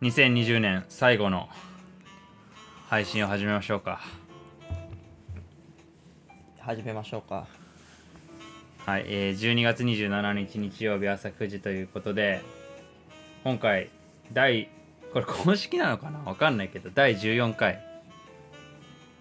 [0.00, 1.48] 2020年最後の
[2.88, 4.00] 配信を始めましょうか。
[6.60, 7.48] 始めましょうか。
[8.86, 12.42] はい、えー、12月27日日曜日朝9時ということで
[13.42, 13.90] 今回
[14.32, 14.70] 第
[15.12, 16.20] これ公式なのかな？
[16.20, 17.84] わかんないけど第14回。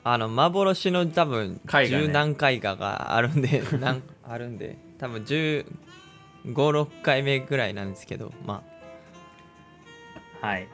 [0.04, 1.88] あの幻の多分絵画ね。
[1.88, 5.66] 十何回かがあるんで なんあるんで多分1
[6.46, 8.62] 5 6回目ぐらいなんですけどま
[10.48, 10.70] はい、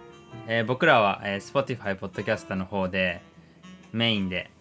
[0.45, 3.23] えー僕らは、えー Spotify ポッドキャストの方で
[3.91, 4.51] メインで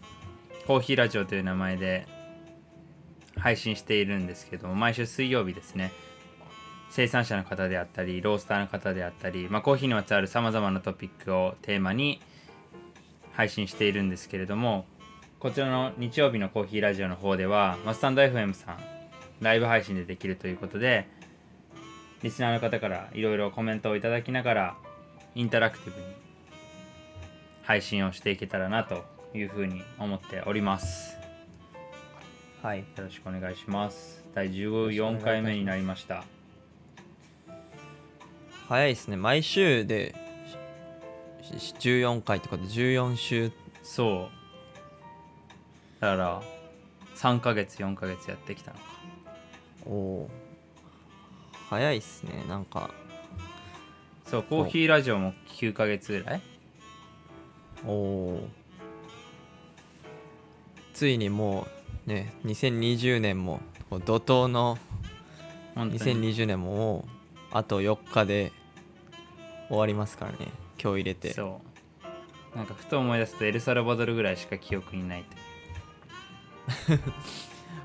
[0.66, 2.06] コーヒーラジオという名前で
[3.36, 5.92] 配信しているんですけども毎週水曜日ですね。
[6.88, 12.22] 生産者の方であったりロースターの方であったり、まあ、コーヒーにまつわるさまざまなトピックをテーマに
[13.32, 14.86] 配信しているんですけれども
[15.40, 18.78] こちらの日曜日のコーヒーラジオの方では、まあ、スタンド FM さん
[19.42, 21.06] ライブ配信でできるということで
[22.22, 24.76] リスナーの方からいろいろコメントをいただきながら
[25.34, 26.06] インタラクティブに
[27.62, 31.16] 配信をしていけたらなというふうに思っております。
[32.62, 32.80] あはい。
[32.80, 34.22] よろしくお願いします。
[34.34, 36.24] 第14回目になりました。
[38.68, 39.16] 早いですね。
[39.16, 40.14] 毎週で
[41.42, 46.00] しし14回とかで14週そう。
[46.00, 46.42] だから
[47.16, 48.84] 3ヶ月4ヶ月やってきたのか。
[49.86, 50.30] おお
[51.70, 52.44] 早いっすね。
[52.48, 52.90] なんか
[54.32, 56.42] そうコーヒーラジオも9ヶ月ぐらい。
[57.86, 58.48] おお
[60.94, 61.66] ついにも
[62.06, 63.60] うね2020年も
[63.90, 64.78] 怒涛の
[65.74, 66.32] 本当に。
[66.32, 67.04] 2020年ももう
[67.50, 68.52] あと4日で
[69.68, 70.38] 終わりますからね
[70.82, 71.34] 今日入れて。
[71.34, 71.60] そ
[72.54, 72.56] う。
[72.56, 75.24] なんかふと思い出すとエルサルバドルぐらいしか記憶にない
[76.88, 76.96] と。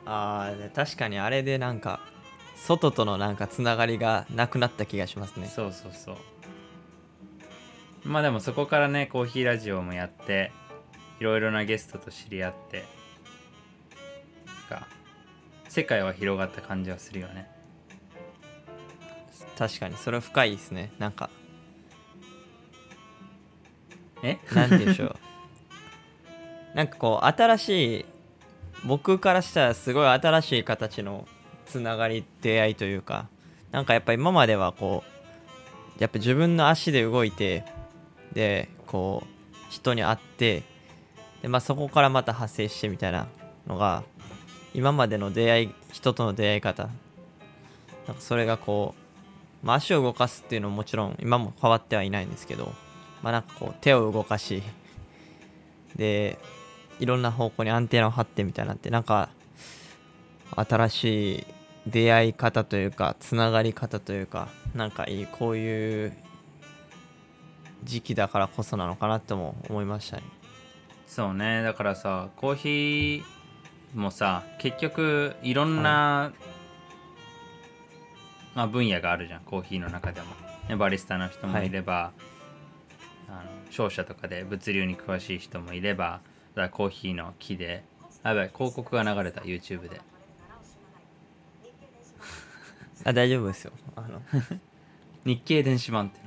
[0.06, 2.00] あー確かにあれでなんか
[2.56, 5.48] 外とのなんかつながりがなくなった気がしますね。
[5.48, 6.18] そうそうそう
[8.08, 10.52] まあでもそこからねコーヒーラジオもやって
[11.20, 12.86] いろいろなゲストと知り合って
[14.70, 14.88] か
[15.68, 17.50] 世界は広がった感じはするよね。
[19.58, 20.92] 確かにそれは深いですね。
[21.00, 21.30] なんか。
[24.24, 24.38] え？
[24.54, 25.16] なんて言うんでしょう。
[26.76, 28.06] なんかこう新しい
[28.86, 31.28] 僕からしたらすごい新しい形の
[31.66, 33.28] つながり出会いというか
[33.72, 35.04] なんかやっぱ今まではこ
[35.98, 37.66] うやっぱ自分の足で動いて
[38.38, 40.62] でこう人に会って
[41.42, 43.26] で、まあ、そこからまた派生してみたいな
[43.66, 44.04] のが
[44.76, 46.88] 今までの出会い人との出会い方。
[48.08, 48.94] なんかそれがこ
[49.64, 52.72] う、まあ、足を動かすっていうのももちろん今も変わってはいないんですけど
[53.24, 54.62] まあなんかこう手を動かし
[55.96, 56.38] で
[57.00, 59.30] いろんな方向にアンテナを張ってみたいなってなんか
[60.56, 61.46] 新しい
[61.88, 66.14] 出会い方というかつながり方というかなんかいいこういう
[67.84, 70.24] 時期だからこそなのかなとも思いましたね。
[71.06, 71.64] そうね。
[71.64, 76.34] だからさコーヒーもさ結局いろんな、
[78.56, 79.42] まあ、分野があるじゃん。
[79.42, 80.28] コーヒーの中でも、
[80.70, 82.12] ね、バリスタの人もいれば、
[83.30, 86.22] あの商社とかで物流に詳しい人もいれば
[86.56, 87.84] だコーヒーの木で
[88.24, 90.02] あやばい広告が流れた YouTube で。
[93.04, 93.72] あ大丈夫ですよ。
[93.96, 94.22] あの。
[95.24, 96.20] 日経電子版って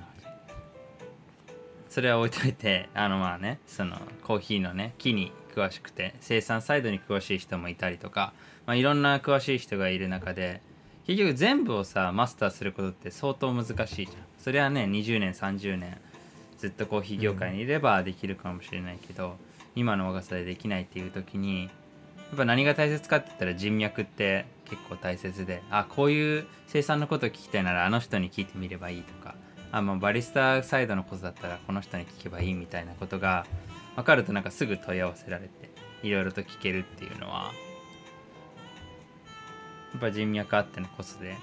[1.90, 8.32] それは置いといて あのまあねそのコーヒーのね木に詳しくて生産サイドに詳しい人もいたりとか、
[8.64, 10.62] まあ、いろんな詳しい人がいる中で
[11.06, 14.22] 結局全部をさマスターすることって相当難しいじゃん。
[14.38, 15.98] それはね20年30年
[16.56, 19.36] ずっとコーヒー業界にいればできるかもしれないけど、
[19.74, 21.70] 今の若さでできないっていう時にや
[22.34, 29.19] っぱ何が大切かって言ったら人脈って結構大切であこういう生産のことを聞きたいならあの人に聞いてみればいいとか。
[29.72, 33.46] あまあバリスタサイドのことだったらこの人に聞けばいいみたいなことが
[33.96, 35.70] 分かるとなんかすぐ問い合わせられて
[36.02, 37.52] いろいろと聞けるっていうのは
[39.92, 41.36] やっぱ人脈あってのこそで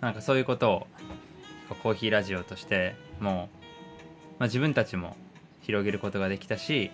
[0.00, 0.86] なんかそういうことを
[1.82, 3.64] コーヒーラジオとしてもう、
[4.38, 5.16] まあ、自分たちも
[5.62, 6.90] 広げることができたし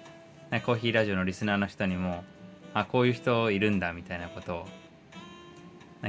[0.64, 2.24] コーヒーラジオのリスナーの人にも
[2.72, 4.66] あこういう人いるんだみたいなことを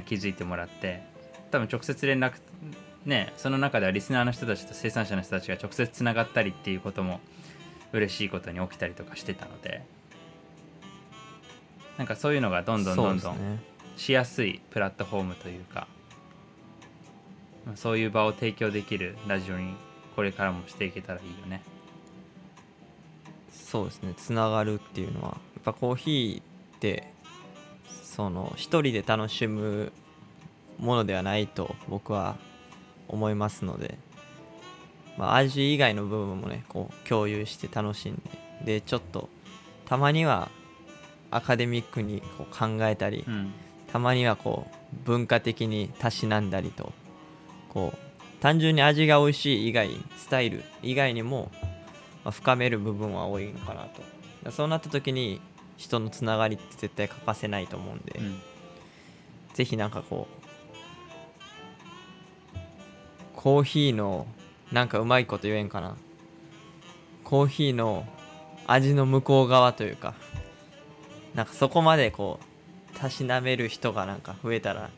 [0.06, 1.04] 気づいてもらって
[1.52, 2.34] 多分直接連絡
[3.06, 7.20] ねその中ではリスナーの人たちと生産者の人たちが直接つながったりっていうことも
[7.94, 9.84] 嬉しいことに起きたりとかしてたので
[11.98, 13.60] なんかそういうのがどんどんどんどん
[13.98, 15.88] しやすいプラットフォームというか
[17.66, 19.76] まあそういう場を提供できるラジオに
[20.16, 21.62] これからもしていけたらいいよね。
[23.52, 24.14] そうですね。
[24.18, 27.08] つながるっていうのはやっぱコーヒーって
[28.04, 29.92] その一人で楽しむ
[30.80, 32.36] ものではないと僕は
[33.12, 33.98] 思いますので、
[35.18, 38.16] まあ、味以外の部分もねこう共有して楽しん
[38.64, 39.30] ででちょっと
[39.86, 40.50] たまには
[41.32, 43.54] アカデミックにこう考えたり、うん。
[43.92, 46.94] たまにはこう文化的にたしなんだりと
[47.68, 47.98] こう
[48.42, 51.52] 単純に味が美味しい以外スタイル以外にも、
[52.24, 54.02] まあ深める部分は多いのかなと。
[54.44, 55.42] だそうなった時に
[55.78, 58.42] 人のつながりって絶対欠かせないと思うんで、うん。
[59.54, 60.41] ぜひなんかこう
[63.42, 64.28] コーヒーの
[64.72, 65.96] なんかうまいこと言えんかな。
[67.24, 68.06] コーヒーの
[68.68, 70.14] 味の向こう側というか
[71.34, 72.40] なんかそこまでこ
[72.94, 74.92] うたしなめる人がなんか増えたら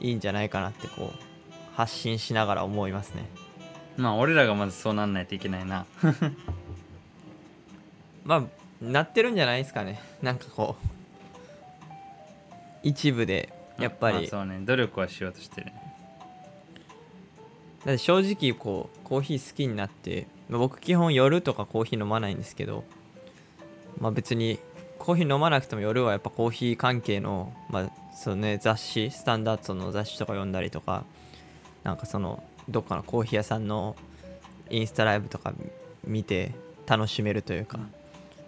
[0.00, 1.18] いいんじゃないかなってこう
[1.74, 3.24] 発信しながら思いますね。
[3.96, 5.84] まあ俺らがまずそうなんないといけないな。
[8.24, 8.44] まあ
[8.80, 10.00] なってるんじゃないですかね。
[10.22, 10.86] なんかこう
[12.84, 14.60] 一部でやっぱりまあそうね。
[14.60, 15.66] 努力はしようとしてる。
[15.66, 15.87] ね
[17.88, 22.84] だって正直こうコーヒー好きになってまあ僕基本夜とかコーヒー飲まないんですけど
[23.98, 24.58] まあ別に
[24.98, 31.04] コーヒー飲まなくても夜はやっぱコーヒー関係の、まあそうね、雑誌スタンダードの雑誌とか読んだりとか
[31.82, 33.96] なんかそのどっかのコーヒー屋さんの
[34.68, 35.54] インスタライブとか
[36.04, 36.52] 見て
[36.86, 37.78] 楽しめるというか、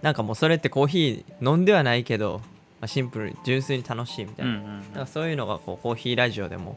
[0.02, 2.42] なんかもうそれってコーヒー飲んではないけど、
[2.80, 4.82] まあ、シンプルに純粋に楽しいみたいな、うんうんなん。
[5.04, 6.76] かそういうのがこうコーヒーラジオでも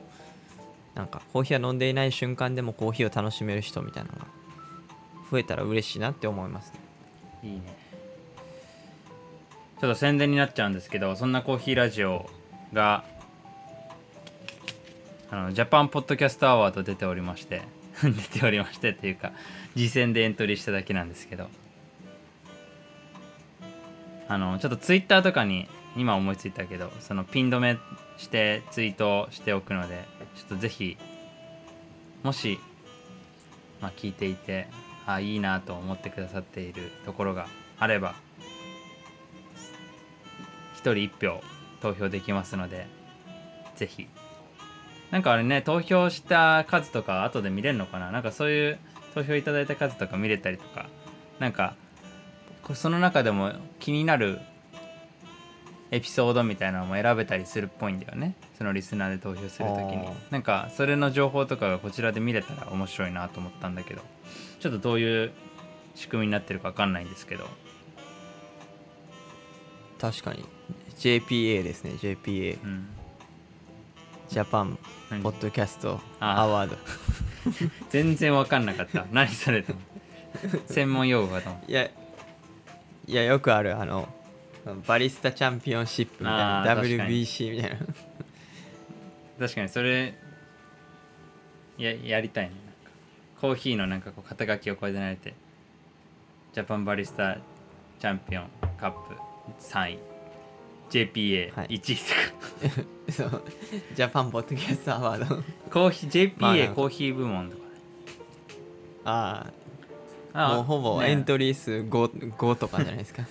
[0.96, 4.26] なんかコーヒーは飲んでいない瞬間でもコーヒーを楽しめる人みたいなのが
[5.32, 6.80] 増えたら嬉しいなって思いますね。
[7.44, 7.76] いいね。
[9.82, 12.30] ちょっと宣伝になっちゃうんですけどそんなコーヒーラジオ
[12.72, 13.04] が
[15.30, 17.64] あのジャパンポッドキャストアワード出ておりまして
[18.02, 19.34] 出ておりましてっていうか
[19.74, 21.50] 次戦でエントリーしただけなんですけど。
[24.28, 27.78] あのちょっとツイッターとかに今思いついたけどそのピン止め
[28.18, 30.98] してツイートしておくのでちょっとぜひ
[32.24, 32.60] もし、
[33.82, 34.68] まあ、聞いていて
[35.06, 37.48] あいいなと思ってくださっているところが
[37.80, 38.16] あれば
[40.76, 41.42] 1人1票
[41.82, 42.88] 投票できますので
[43.76, 44.08] ぜひ。
[45.12, 48.10] なんかあれね投票した数とか後で見れるのかな？
[48.10, 48.80] なんかそういう
[49.14, 50.88] 投票いただいた数とか見れたりとか
[51.38, 51.76] なんか
[52.74, 54.40] その中でも気になる
[55.94, 58.36] エピソードみたいなのも選べたりするっぽいんだよね。
[58.58, 64.02] そのリスナーで投票するときになんかそれの情報とかがこちらで見れたら面白いなと思ったんだけど。
[64.60, 65.32] ちょっとどういう
[65.94, 67.48] 仕組みになってるか分かんないんですけど。
[70.00, 70.44] 確かに。
[70.98, 72.88] JPA ですね JPA うん。
[74.30, 74.80] ジャパン
[75.12, 75.22] 何？
[75.22, 76.78] ポッドキャストあアワード。
[77.92, 79.06] 全然分かんなかった。
[79.12, 79.74] 何それと。
[79.74, 81.92] 思って専門用語かといやい
[83.14, 84.08] やよくあるあの
[84.86, 87.78] バリスタチャンピオンシップみたいな WBC みたいな。
[89.40, 90.14] 確かにそれ
[91.78, 92.52] ややりたいね。
[92.52, 92.92] なんか
[93.42, 95.34] コーヒーのなんかこう肩書きをこれで慣れて
[96.54, 97.38] ジャパンバリスタ
[98.00, 99.16] チャンピオンカップ
[99.60, 100.00] 3位。
[100.90, 101.68] JPA1 はい。
[101.76, 101.98] 位とか、
[103.12, 103.44] そう。
[103.96, 105.44] ジャパンポッドキャストアワード。
[105.72, 106.74] コーヒー JPA、まあなんか。
[106.76, 107.64] コーヒー部門とか。
[109.06, 109.48] あ
[110.34, 113.24] ああもうほぼねエントリー数 5, 5とかじゃないですか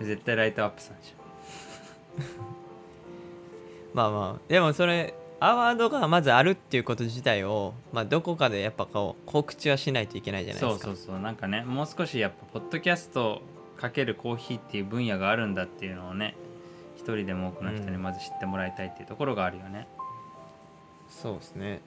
[0.00, 1.14] 絶対ライトアップさんでし
[3.94, 10.90] まあまあでもそれアワードがまずあるっていうこと自体を、まあ、どこかでやっぱこう告知はしないといけないじゃないですか。
[10.90, 11.20] ょそうそうそう。
[11.20, 13.40] なんかねもう少しやっぱポッドキャスト
[13.76, 16.34] かけるコーヒーっていう分野があるんだっていうのをね
[16.96, 19.86] 一人でも多くの人にまず知ってもらいたいっていうところがあるよね、
[21.08, 21.80] そうですね。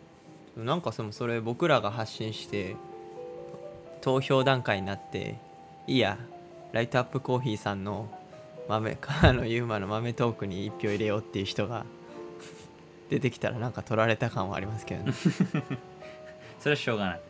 [0.55, 2.75] なんかそのそれ僕らが発信して
[4.01, 5.37] 投票段階になって
[5.87, 6.17] いいや
[6.71, 8.09] ライトアップコーヒーさんの
[8.67, 11.85] 豆川野ゆうまの豆トークに1票入れようっていう人が
[13.09, 15.13] 出てきたらなんか取られた感はありますけどね。
[16.59, 17.21] それはしょうがない。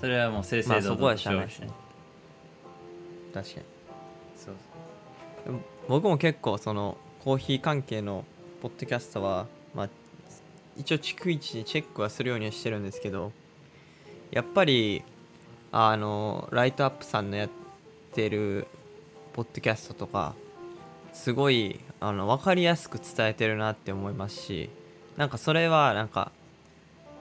[0.00, 1.68] それはもう正々堂まあそこは々としないですね。
[3.32, 3.66] 確かに。
[4.36, 4.54] そう。
[5.44, 8.24] でも僕も結構そのコーヒー関係の
[8.62, 9.88] ポッドキャストは、まあ、
[10.76, 13.32] 一応逐一チェックはするようにはしてるんですけど
[14.30, 15.02] やっぱり
[15.72, 17.48] あのライトアップさんのや
[18.14, 18.68] ってる
[19.32, 20.36] ポッドキャストとか
[21.12, 24.70] すごいあの分かりやすく伝えてるなって思いますし
[25.16, 26.30] なんかそれはなんか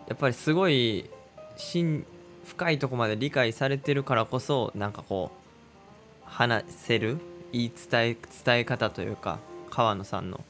[0.07, 1.09] やっぱりすごい
[1.57, 2.05] 深
[2.45, 7.17] 深いとこまで理解されてるからこそなんかこう話せる
[7.51, 9.39] 言い伝え伝え方というか
[9.71, 10.41] 川野さんの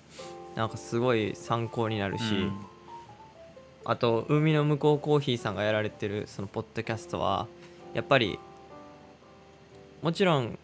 [0.56, 2.54] なんかすごい参考になるし、うん。
[3.86, 7.48] あと海の向こうコーヒーさんがやられてるそのポッドキャストは
[7.94, 8.40] やっぱり
[10.04, 10.60] もちろん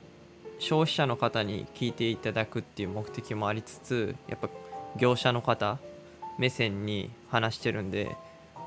[0.60, 4.50] 消費者の方に聞いていただくっていう目的もありつつやっぱ
[4.98, 5.80] 業者の方
[6.38, 8.16] 目線に話してるんで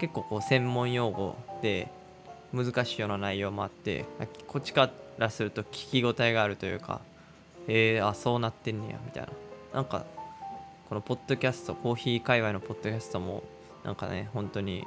[0.01, 1.89] 結構こう専門用語で
[2.53, 4.07] 難しいような内容もあって
[4.49, 7.03] こっちからすると聞き応えがあるというか
[7.69, 9.29] えー、あそうなってんねやみたいな。
[9.75, 10.05] なんか
[10.89, 13.45] このポッドキャストコーヒー界隈のポッドキャストも
[13.85, 14.85] なんかね本当に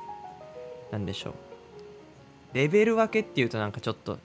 [0.92, 1.34] 何でしょう。
[2.54, 4.20] レベル分けっていうとなんかちょっと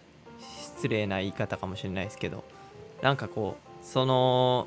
[0.80, 2.42] 失礼な言い方かもしれないですけど
[3.02, 4.66] なんかこうその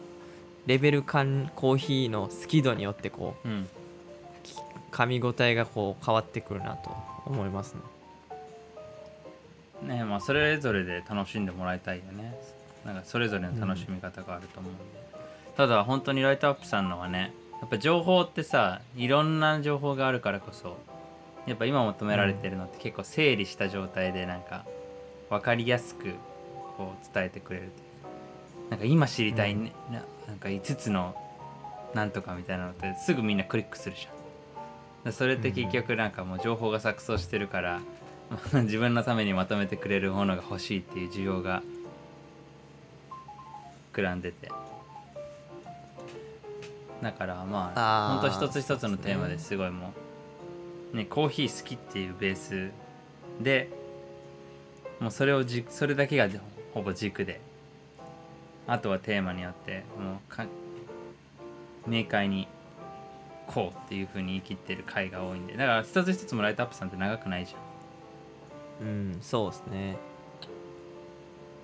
[0.67, 3.67] レベル感コーヒーの好き度によってこう、うん、
[4.91, 7.73] 噛み応えがこう変わってくるなと思います
[9.81, 9.95] ね。
[9.95, 12.39] ねまあそれぞれで楽しんでもらいたいよね。
[12.85, 14.83] なんかそれぞれの楽しみ方があると思うんで、
[15.49, 20.77] うん、ただ本当にライトアップさんのはねやっぱ情報ってさいろんな情報があるからこそ
[21.47, 24.65] やっぱ今求められてるのって結構整理した状態でなんか
[25.29, 26.13] 分かりやすく
[26.77, 27.69] こう伝えてくれる
[28.69, 30.03] なんか今知りたい、ね、うん、なん
[30.39, 31.15] か5つの
[31.93, 35.13] なんとかみたいなのってすぐみんなクリックするじゃん。
[35.13, 37.81] それって結局なんかもう情報が錯綜してるから
[38.63, 41.61] 自分のためにまとめてくれるものが欲しいっていう需要が
[43.93, 44.49] 膨らんでて。
[47.01, 49.93] だからまあほんと一つ一つのテーマですごいも
[50.93, 52.71] うねコーヒー好きっていうベース
[53.43, 53.69] で
[54.99, 56.27] もうそれをじそれだけが
[56.73, 57.41] ほぼ軸で。
[58.65, 60.45] あとはテーマによってもうか
[61.85, 62.47] 明快に
[63.45, 65.57] こうっていうふうに言い切ってる回が多いんで。
[65.57, 68.87] だから一つ一つもライトアップさんって長くないじゃん。
[68.87, 69.97] うんそうですね。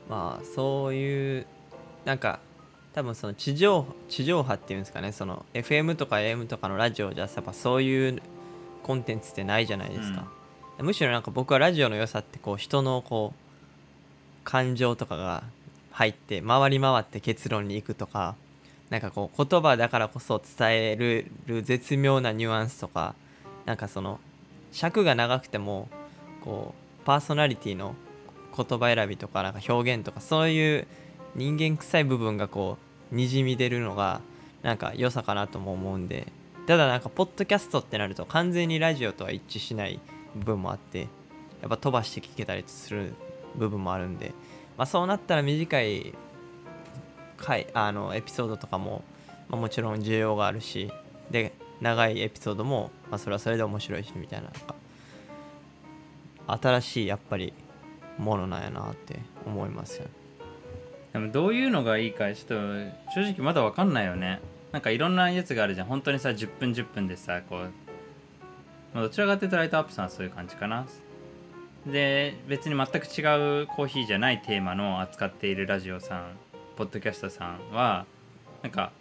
[0.09, 1.45] まあそういう
[2.05, 2.39] なんか
[2.93, 5.12] 多分その地上地上波っていうんですかね。
[5.12, 8.21] その FM とか AM とかのラジオじゃやっぱそういう
[8.83, 10.27] コンテンツってないじゃないですか、うん、
[10.81, 15.43] むしろなんか僕はラジオの良さってこう人のこう感情とかが
[15.91, 18.36] 入って回り回って結論に行くとか
[18.89, 23.13] なんかこう言葉だからこそ伝える絶妙なニュアンスとか
[23.65, 24.19] なんかその
[24.71, 25.89] 尺が長くても
[26.43, 27.95] こうパーソナリティの
[28.55, 30.88] 言葉選びとかなんか表現とかそういう
[31.36, 32.77] 人間臭い部分がこ
[33.12, 34.21] うにじみ出るのが
[34.63, 36.27] なんか良さかなとも思うんで
[36.67, 40.00] ただなんかポッドキャストってなると完全にラジオとは一致しない
[40.36, 41.07] 分もあって
[41.62, 43.13] やっぱ飛ばして聞けたりする
[43.55, 44.33] 部分もあるんで、
[44.77, 46.13] まあ、そうなったら短い
[47.38, 49.03] 回あのエピソードとかも、
[49.50, 50.91] まあ、もちろん需要があるし
[51.31, 54.50] で長いエピソードも、まあ、それはそれで面白いしみたいな
[56.48, 57.53] 新しいやっぱり
[58.17, 60.05] ものなんやなって思いますよ。
[60.05, 60.19] ね
[61.13, 62.55] でもどういうのがいいかちょっと
[63.13, 64.39] 正直まだ分かんないよね。
[64.71, 65.88] なんかいろんなやつがあるじゃん。
[65.88, 67.71] 本当にさ10分10分でさこう、
[68.93, 70.86] まあ、どちらかというとライトアップさんはそういう感じかな。
[71.86, 76.31] で別に全く違うコーヒーじゃないテーマの扱っているラジオさん
[76.75, 78.05] ポッドキャストさんは
[78.62, 78.91] なんか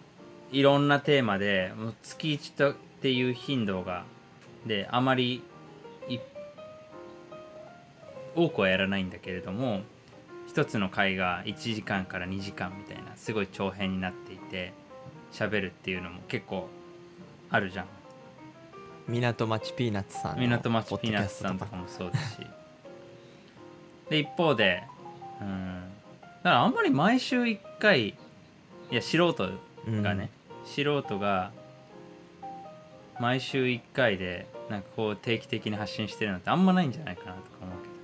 [0.53, 4.05] いろんなテーマでもう月1とっていう頻度が
[4.65, 5.43] であまり
[8.37, 9.81] 多くはやらないんだけれども
[10.47, 14.73] 一つの回が1時間から2時間みたいなすごい長編になっていて
[15.33, 16.69] 喋るっていうのも結構
[17.51, 17.98] あるじゃん。
[19.09, 22.47] 港町ピーナッツさん港町ピーナッツさんとかもそうですし
[24.11, 24.83] で一方で
[25.41, 25.83] うん
[26.23, 28.15] だからあんまり毎週1回い
[28.91, 29.51] や素人
[30.03, 30.31] がね、
[30.63, 31.51] うん、素人が
[33.19, 37.95] 毎週1回でなんかこう定期的に発信してるのってあんまないんじゃないかなとか思うけど。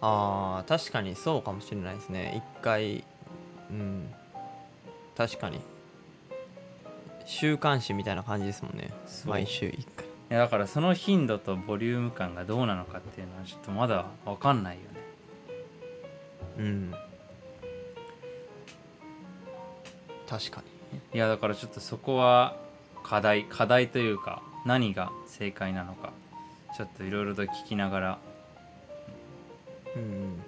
[0.00, 2.34] あー確かにそうかもしれないですね。
[2.36, 3.04] 一回
[3.70, 4.08] うん。
[5.16, 5.60] 確かに
[7.28, 8.90] 週刊誌みたいな感じですもんね。
[9.26, 10.06] 毎週1回。
[10.06, 14.88] いやだからその頻度とボリューム感がどうなのかっていうのはちょっとまだ分かんないよね。
[16.58, 16.94] うん。
[20.26, 22.56] 確かにいやだからちょっとそこは
[23.04, 26.12] 課題課題というか何が正解なのか
[26.76, 28.18] ちょっといろいろと聞きながら。
[29.96, 30.42] うん。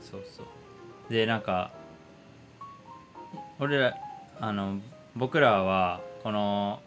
[0.00, 0.46] そうそう。
[1.12, 1.72] でなんか
[3.58, 3.96] 俺ら
[4.40, 4.78] あの
[5.16, 6.80] 僕らはこの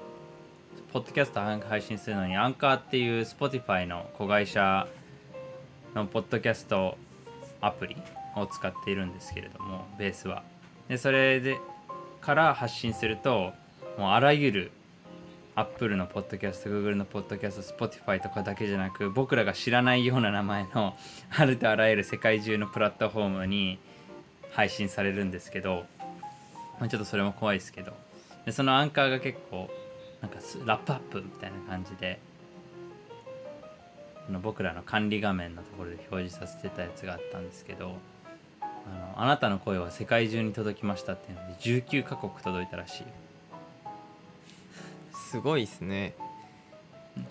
[0.91, 4.87] ポッドキャスト配信するのにアンカーっていう Spotify の子会社
[5.95, 6.97] のポッドキャスト
[7.61, 7.97] アプリ
[8.35, 10.43] を使っているんですけれどもベースは。
[10.87, 11.57] でそれで
[12.21, 13.53] から発信すると
[13.97, 14.71] もうあらゆる
[15.55, 20.95] アップルのポッドキャスト、Google のポッドキャスト、Spotify とかだけじゃなく、僕らが知らないような名前の
[21.35, 23.79] あるとあらゆる世界中のプラットフォームに
[24.51, 25.87] 配信されるんですけど、
[26.79, 27.93] まあ、ちょっとそれも怖いですけど、
[28.45, 29.69] でそのアンカーが結構、
[30.21, 32.19] なんかラップアップみたいな感じで、
[34.31, 37.95] の僕らの管理画面のところで表示させてたやつがあったんですけど、
[38.61, 43.03] あのあなたの声は世界中に届きましたっていうので19カ国届いたらしい。
[45.13, 46.13] すごいですね。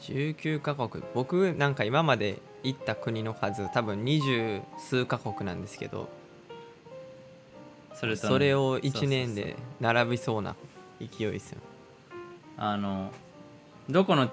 [0.01, 1.03] 19カ国。
[1.15, 6.09] 僕なんか今まで行った国の数多分二十数カ国なんですけど
[7.99, 9.09] それとそれを1そうそうそう。
[9.09, 10.55] 年で並びそうな
[11.01, 11.59] 勢いですよ。
[12.59, 13.11] あの
[13.89, 14.31] どこの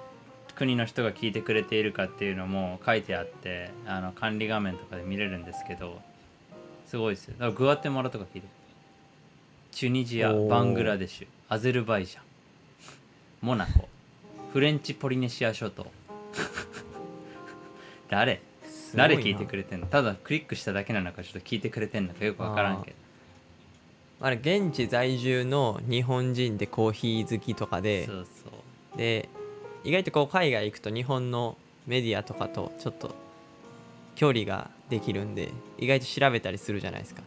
[0.56, 6.00] 国の人が聞いてくれているかっていうのも書いてあってあの管理画面とかで見れるんですけど
[6.86, 7.34] すごいですよ。
[7.34, 8.48] だからグアテマラとか聞いて。
[9.72, 12.22] チュニジアバングラデシュアゼルバイジャン
[13.42, 13.90] モナコ
[14.54, 15.88] フレンチポリネシア諸島。
[18.08, 18.40] 誰？
[18.94, 19.88] 誰聞いてくれてんの？
[19.88, 22.98] ただクリックしただけなのかちょっと聞いてくれてんのかよくわからんけど
[24.24, 28.50] あれ現地在住の日本人でコーヒー好きとかでそうそ
[28.96, 28.98] う。
[28.98, 29.28] で
[29.84, 33.14] 意外とこう海外行くと日本のメディアとかとちょっと
[34.16, 37.22] 距離ができるんで意外と調べたりするじゃないですか。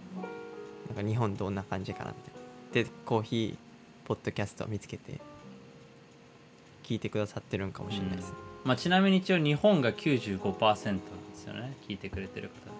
[0.88, 2.90] なんか日本どんな感じかなみたいな。
[2.90, 3.56] でコーヒー
[4.06, 5.20] ポッドキャストを見つけて
[6.82, 8.32] 聞いてくださってるんかもしれないです、
[8.64, 11.02] まあ、ちなみに一応日本が95%なんで
[11.34, 11.76] すよね。
[11.86, 12.72] 聞いてくれてる方。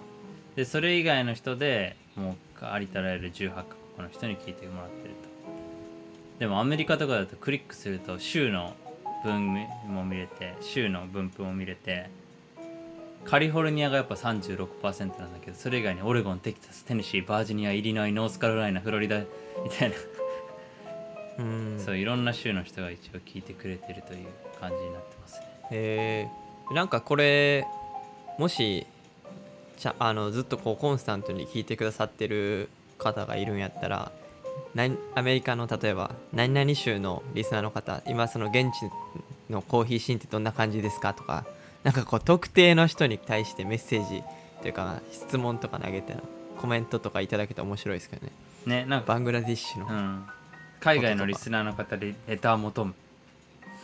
[0.56, 3.64] でそれ以外の人でもうありとあらゆる18カ
[3.96, 5.36] 国の人に聞いてもらってると。
[6.38, 8.74] でもアメリカとかだとクリックすると州の
[9.24, 9.54] 分
[9.88, 12.10] も見れて州の分布も見れて
[13.24, 19.26] カリフォルニアがやっぱ36%なんだけどそれ以外にオレゴンテキサステネシーバージニアイリノイノースカロライナフロリダみ
[19.70, 19.96] たいな。
[21.38, 21.80] うん。
[21.84, 24.26] そういろんな州の人が一応聞いてくれてるという
[24.60, 25.46] 感じになってますね。
[25.70, 26.28] へ
[26.70, 27.66] えなんかこれ
[28.38, 28.86] もし
[29.76, 34.12] ちゃあのずっとこうコンスタントに聞いてくださってる方がいるんやったら
[34.74, 38.90] 何アメリカの例えば何々州のリスナーの方今その現地
[39.50, 41.44] のコーヒーシーンってどんな感じですかとか
[41.84, 44.22] なんかこう特定の人に対してメッセージ
[44.60, 46.16] というか質問とか投げて
[46.58, 48.32] コメントとかいただけたら面白いですけどね。
[48.66, 50.26] ねなんかバングラディッシュの、うん、
[50.80, 52.94] 海外のリスナーの方でレター求む。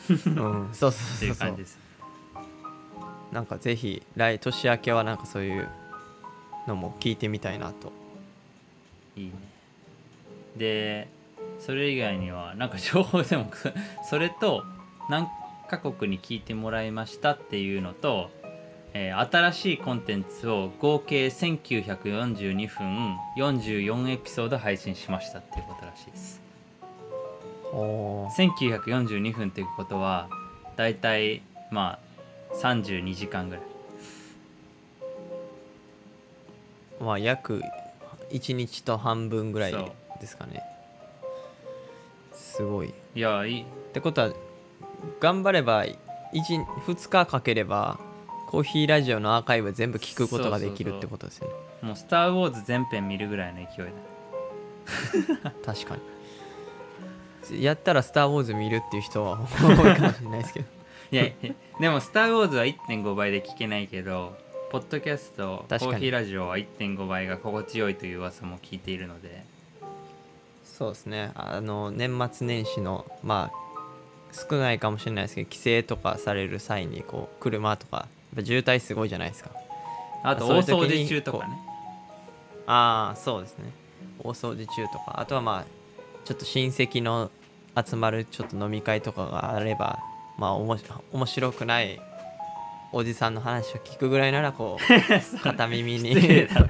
[0.10, 1.28] うん、そうそそうそう。
[1.28, 1.78] いうう感じです。
[3.30, 5.68] なんかぜひ来年明けはなんかそういう
[6.66, 7.92] のも聞いてみたいなと
[9.16, 9.32] いいね。
[10.56, 11.08] で
[11.58, 13.50] それ以外にはなんか情報でも
[14.08, 14.64] それと
[15.08, 15.28] 何
[15.68, 18.30] カ国に聞いてもらいましたっていうのと、
[18.92, 26.42] えー新しいコンテンツを合計1942分44エピソード配信しましたっていうことらしいです。
[27.72, 30.28] お1942分っていうことは
[30.76, 31.98] だいたいま
[32.50, 33.64] あ32時間ぐらい。
[37.00, 37.62] まあ約
[38.32, 39.72] 1日と半分ぐらい
[40.20, 40.62] ですかね。
[42.32, 42.90] すごい。
[42.90, 43.64] っいやいい。
[43.92, 44.32] てことは
[45.20, 45.84] 頑張れば
[46.34, 47.98] 2日かければ
[48.48, 51.54] コーヒーラジオのアーカイブ全部聞くことができるってことですよね。
[51.82, 53.86] もう「スター・ウォーズ」全編見るぐらいの勢い
[55.42, 55.50] だ。
[55.64, 57.62] 確かに。
[57.62, 60.66] やったら「スター・ウォーズ」見るっていう人は多いかもしれないですけど。
[61.12, 64.36] いやいやでも「スター・ウォーズ」は1.5倍で聞けないけど
[64.72, 69.44] ポッドキャストコーヒーラジオは1.5倍が心地よいという噂も聞いているので。
[70.64, 71.30] そうですね。
[71.34, 73.80] あの年末年始のまあ
[74.32, 79.50] 少ないかもしれないですけど帰省とかされる際にこう車とか渋滞すごいじゃないですか。
[80.22, 81.54] あと大掃除中とかね。
[82.66, 83.72] ああそうですね。
[84.20, 85.20] 大掃除中とか。
[85.20, 85.64] あとはまあ
[86.24, 87.30] ちょっと親戚の
[87.76, 89.98] 集まるちょっと飲み会とかがあれば
[90.38, 92.00] まあおもし面白くない
[92.92, 94.82] おじさんの話を聞くぐらいならこう
[95.42, 96.14] 片耳に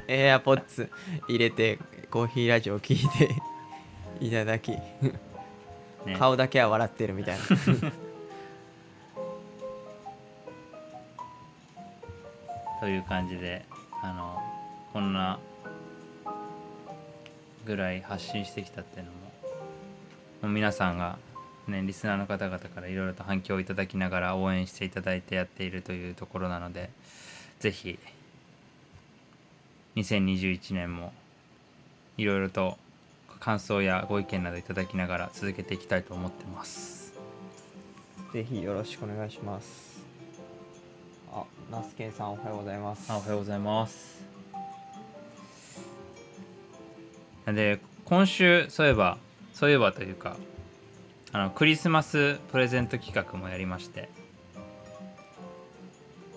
[0.06, 0.90] エアポッツ
[1.28, 1.78] 入れて
[2.10, 3.34] コーヒーラジオを聞いて
[4.24, 4.70] いただき
[6.06, 6.16] ね。
[6.18, 7.42] 顔だけは笑ってるみたいな。
[12.80, 13.64] という感じで
[14.02, 14.42] あの
[14.92, 15.38] こんな
[17.64, 19.18] ぐらい発信してきたっていうのも
[20.42, 21.18] もう皆さんが、
[21.72, 26.90] ね、リスナーの方々からいろいろと反響をいただきながら応援していただいてやっているというところなので
[27.58, 27.98] ぜひ
[29.96, 31.12] 2021年も
[32.16, 32.78] いろいろと
[33.40, 37.12] 感想やご意見などいただきながら続けていきたいと思ってます。
[38.32, 40.00] ぜひよろしくお願いします。
[41.32, 43.10] あナスケンさんおはようございます。
[43.10, 44.22] あおはようございます。
[47.46, 49.18] で今週そういえば
[49.52, 50.36] そういえばというか
[51.32, 54.08] あのクリスマスプレゼント企画もやりまして。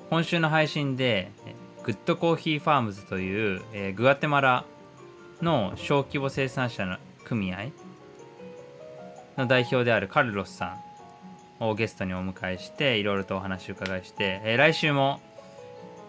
[0.09, 1.31] 今週の配信で
[1.83, 4.63] グッドコーヒーファームズという、えーグアテマラ
[5.41, 7.71] の小規模生産者の組合
[9.35, 10.77] の代表であるカルロスさ
[11.59, 15.19] んをゲストにお迎えしていろいろとお話を伺いして、えー来週も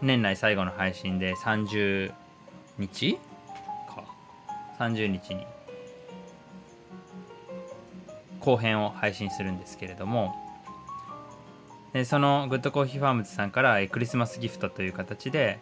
[0.03, 2.13] 年内最後の配信で30
[2.79, 3.19] 日？
[3.89, 4.05] か。
[4.79, 5.47] 30日に
[8.47, 10.35] 後編を配信するんですけれども
[11.93, 15.59] でそのグッドコーヒーファームズさんからクリスマスギフトという形で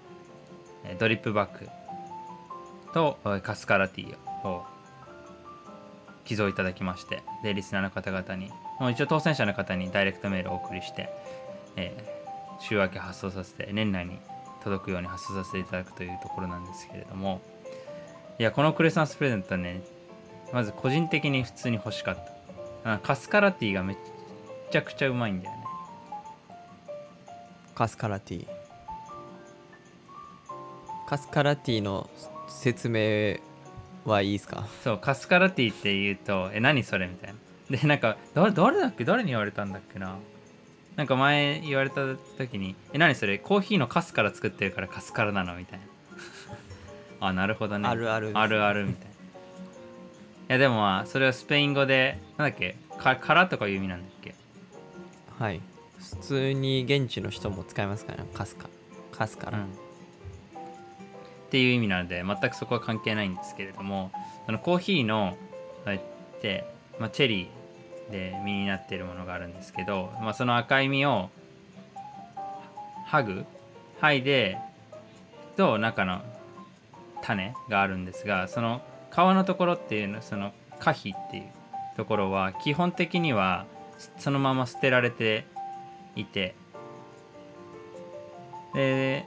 [0.98, 1.68] ドリップバッグ
[2.92, 4.16] とカスカラティ
[4.46, 4.64] を
[6.24, 11.08] 寄贈いただきましてでリスナーの方々にもう一応当選者の方にダイレクトメールをお送りして、
[11.76, 12.14] えー
[12.60, 14.18] 週明け発送させて年内に
[14.62, 17.40] 届くように発送させていただくというところなんですけれども
[18.38, 19.82] いやこのクリスマスプレゼントね
[20.52, 22.33] まず個人的に普通に欲しかった。
[22.84, 23.96] あカスカラティーがめっ
[24.70, 25.64] ちゃくちゃうまいんだよね。
[27.74, 28.46] カスカラティ。
[31.06, 32.08] カスカラティの
[32.48, 33.38] 説明
[34.04, 34.66] はいいですか？
[34.82, 37.34] そうカスカラティーって言うと「え何それ?」みたい
[37.70, 37.78] な。
[37.78, 39.04] でなんか誰誰だっけ？
[39.04, 40.16] 誰に言われたんだっけな？
[40.96, 43.38] なんか前言われた時に「え何それ？
[43.38, 45.84] コーヒーのカスから作ってるからカスカラなの?」みたいな。
[47.28, 47.88] あなるほどね。
[47.88, 49.10] あるあるあるあるみたいな。
[49.10, 49.14] い
[50.48, 52.76] やでもまあそれはスペイン語でなんだっけ？
[52.98, 54.34] かからとかいう意味なんだっけ？
[55.38, 55.60] はい。
[55.98, 58.68] 普通に現地の人も使いますからねカスカ
[59.12, 59.64] カスカラ、うん。
[59.64, 59.68] っ
[61.50, 64.10] ていう意味なので全くそこは関係ないんですけれども
[64.46, 65.36] そのコーヒーの
[65.84, 66.00] こうやっ
[66.42, 66.66] て、
[66.98, 71.30] まあ、チェリーで実になっているものがあるんですけど、まあ、その赤い実を
[73.08, 73.44] 剥ぐ
[74.00, 74.58] 剥いで
[75.56, 76.22] と中の
[77.22, 81.44] 種があるんですがその皮のところっていうのその果皮っていう
[81.96, 83.66] ところは基本的には
[84.18, 85.46] そのまま捨てられて
[86.16, 86.54] いて
[88.74, 89.26] で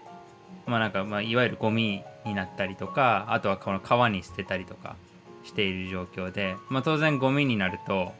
[0.65, 4.95] まあなんかまあいわゆるゴミになったりとかあとはこの川に捨てたりとか
[5.43, 8.11] している状況で、まあ、当然ゴミになると、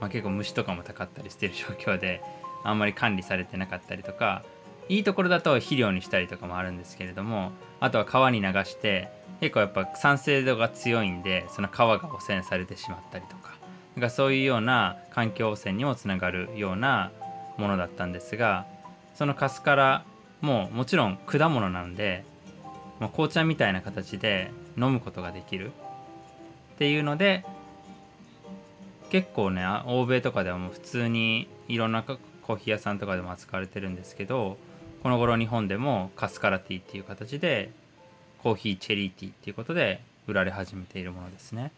[0.00, 2.22] まあ、結構虫とかもたかったりしてる状況で
[2.64, 4.42] あんまり管理されてなかったりとか
[4.88, 7.52] いいところだと肥料にしたりとかもあるんですけれども
[7.84, 13.54] あとは川に流して結構やっぱ酸性度が強いんでその川が汚染されてしまったりとか。
[13.94, 17.12] なんかそういうような環境汚染にもつながるような
[17.58, 18.66] ものだったんですが
[19.14, 20.04] そのカスカラ
[20.40, 22.24] ももちろん果物なんで、
[22.98, 25.70] まあ、紅茶みたいな形で飲むことができる。
[26.74, 27.44] っていうので
[29.10, 34.56] 結構ね欧米とかではもう普通にいろんなコーヒー屋さんとかでも扱われてるんですけど
[35.04, 37.70] この頃日本でもカスカラティーっていう形で
[38.42, 41.72] コーヒーチェリーティーっていうことで売られ始めているものですね。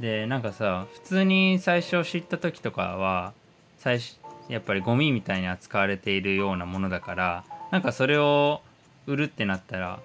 [0.00, 3.34] でなんかさ普通に最初知った時とかは
[3.78, 8.62] 最初やっぱりゴミみたいに扱われているようなものだからなんかそれを
[9.06, 10.00] 売るってなったら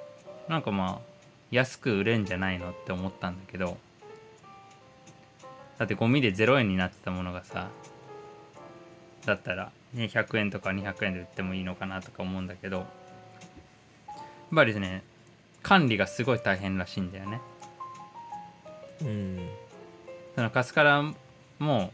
[0.47, 1.12] なんかまあ
[1.49, 3.79] 安く売れんじゃないのって思ったんだけど
[5.79, 7.69] だってゴミで0円になってたものがさ
[9.25, 12.77] だったら、ね、100円とか200円で売ってもいいのかなとか思うんだけど。
[12.77, 12.84] や
[14.54, 15.04] っぱりね
[15.63, 17.41] 管理がすごい大変らしいんだよね。
[19.01, 19.49] うん。
[20.36, 21.13] そのカスカラ
[21.60, 21.91] も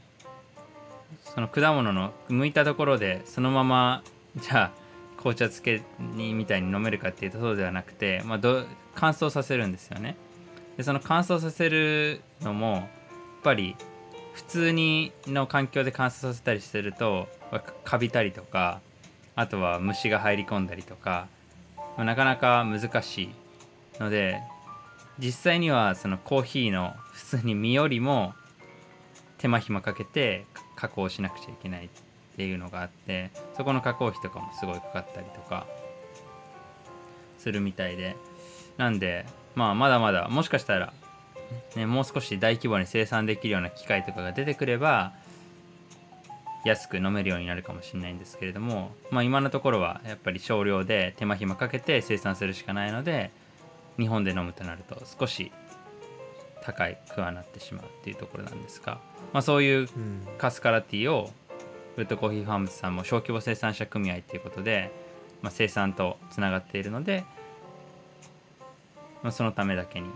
[1.23, 4.03] その果物の剥いたところでそのまま
[4.37, 10.15] じゃあ紅茶漬けにみたいに飲めるかっていうとそうではなくて、まあ、ど乾燥させるんですよね。
[10.77, 12.85] でその乾燥させるのもやっ
[13.43, 13.75] ぱり
[14.33, 17.36] 普通にの環境で乾燥させたりするとまあ
[17.83, 18.81] カビたりとか
[19.35, 21.27] あとは虫が入り込んだりとか、
[21.97, 23.29] なかなか難しい
[23.99, 24.41] ので
[25.19, 28.33] 実際にはそのコーヒーの普通に実よりも
[29.37, 31.89] 手間暇かけて加工しなくちゃいけないっ
[32.35, 35.67] ていうのがあってそこの加工費とかもすごいかかったりとか
[37.37, 38.15] するみたいで。
[38.77, 40.93] なんでまあまだまだもしかしたら、
[41.75, 45.13] ね、もう少し大規模に生産できるような機械とかが出てくれば
[46.65, 53.31] 安く飲めるようになるかもしれないんですけれども、まあ、今のところはやっぱり少量で手間暇かけて生産するしかないので
[53.97, 55.51] 日本で飲むとなると少し
[56.61, 58.99] 高くはなってしまうっていうところなんですが、
[59.33, 59.87] まあ、そういううん
[60.37, 61.29] カスカラティを
[61.95, 64.91] ウッドコーヒーファームズさんも小規模生産者組合ということで、
[65.41, 67.23] まあ、生産とつながっているので、
[69.23, 70.07] まあ、そのためだけに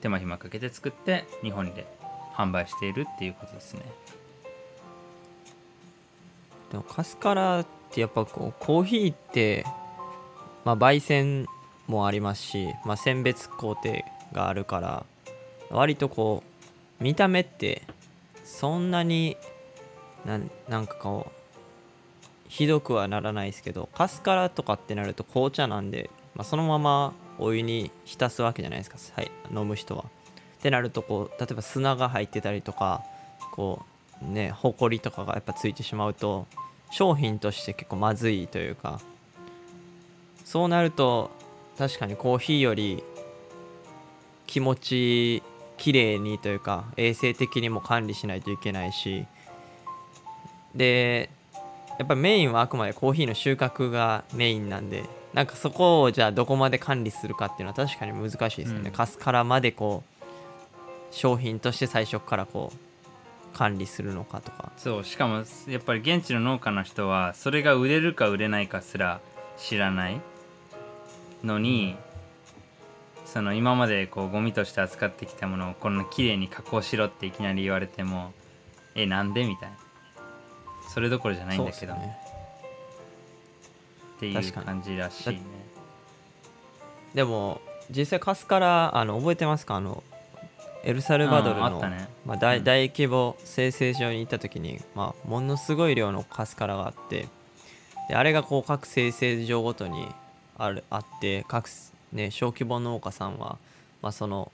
[0.00, 1.86] 手間暇かけて作って日本で
[2.34, 3.82] 販売しているっていうことですね。
[6.70, 9.64] でもカスカラってやっぱこうコーヒーって、
[10.64, 11.46] まあ、焙煎
[11.86, 15.06] もありますし、まあ、選別工程があるから
[15.70, 16.42] 割とこ
[17.00, 17.82] う見た目って
[18.44, 19.36] そんなに
[20.24, 21.36] なんなんかこう
[22.48, 30.04] ひどくはならないですけどカスカラとかってなると紅茶なんで、まあ、そのままお湯に浸すわけじゃないですか、はい、飲む人は。
[30.04, 33.02] ってなるとこう例えば砂が入ってたりとか
[33.52, 36.46] こうねほこりとかがやっぱついてしまうと
[36.90, 39.00] 商品として結構まずいというか
[40.44, 41.30] そうなると
[41.76, 43.02] 確かにコーヒーより
[44.46, 45.42] 気持ち
[45.76, 49.26] 綺麗にというか衛生的にも管理しないといけないし
[50.74, 51.30] で
[51.98, 58.92] やっぱメインはあくまでコーヒーの収穫がメインなんでなんかそこをじゃあどこまで管理するかっていうのは確かに難しいですよね、うん。
[58.92, 62.78] カスカラまでこう商品として最初からこう
[63.56, 64.70] 管理するのかとか。
[64.76, 69.20] そうしかもやっぱり現地の農家の人はそれが売れるか売れないかすら
[69.56, 70.20] 知らない
[71.42, 71.96] のに、
[73.24, 78.32] その今までこうゴミとして扱ってきたものをこんな綺麗に加工しろっていきなり言われても
[78.94, 79.76] えなんでみたいな。
[80.92, 82.16] それどころじゃないんだけど、ね。
[84.16, 85.40] っていう感じらしいね。
[87.14, 89.76] でも実際カスカラあの覚えてますか？
[89.76, 90.02] あの
[90.86, 92.08] エルサルバドルの、ね。
[92.24, 92.64] まあ、大うん。
[92.64, 97.26] 大規模生成場に行った時に、まあ、ものすごい量のカスカラがあって
[98.08, 100.06] であれがこう各生成場ごとに
[100.56, 101.68] あるあって各、
[102.12, 103.58] ね、小規模農家さんは、
[104.00, 104.52] まあ、その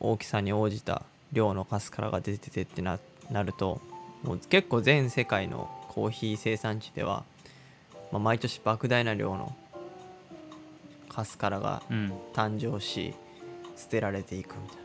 [0.00, 1.02] 大きさに応じた
[1.34, 2.98] 量のカスカラが出ててってな
[3.30, 3.82] なると
[4.22, 7.24] もう結構全世界のコーヒー生産地では、
[8.10, 9.54] まあ、毎年莫大な量の
[11.10, 12.12] カスカラがうん。
[12.32, 13.12] 誕生し
[13.76, 14.81] 捨てられていくみたいな。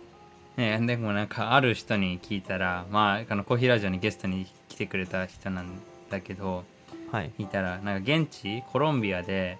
[0.57, 6.65] ね、 でもなんかある人に聞いたらまああのコーヒーラジオにゲストに来てくれた人なんだけど
[7.11, 9.57] はい、聞いたらなんか現地コロンビアで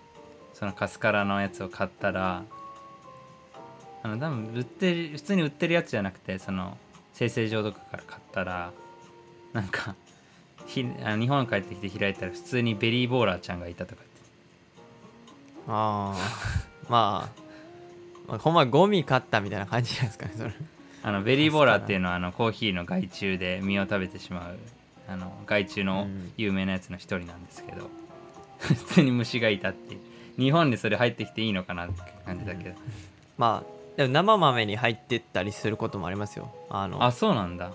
[0.53, 2.43] そのカスカラのやつを買ったら
[4.03, 6.77] あの多分売ってる普通に売ってるやつじゃなくてその
[7.13, 8.71] 生成場とかから買ったら
[9.53, 9.95] なんか
[10.65, 14.01] ひあの日本帰ってきて開いたら普通にベリーボーラーちゃんがいたとか
[15.69, 17.29] ああま
[18.27, 20.51] あ、まあ、ほんまゴミ買ったみたいな感じなんですかねそれ
[21.03, 24.57] あのベリーボーラーっていうのはあのコーヒーの害虫で実を食べてしまう
[25.07, 26.31] あの害虫のうん。
[26.37, 27.89] 有名なやつの一人なんですけど、
[28.59, 30.01] 普通に虫がいたっていう。
[30.37, 32.75] 日本でそれ入ってきていいのかなって感じだけど、
[33.37, 36.53] まあでも生豆に入ってったりすることもありますよ。
[36.69, 37.71] あのあそうなんだ。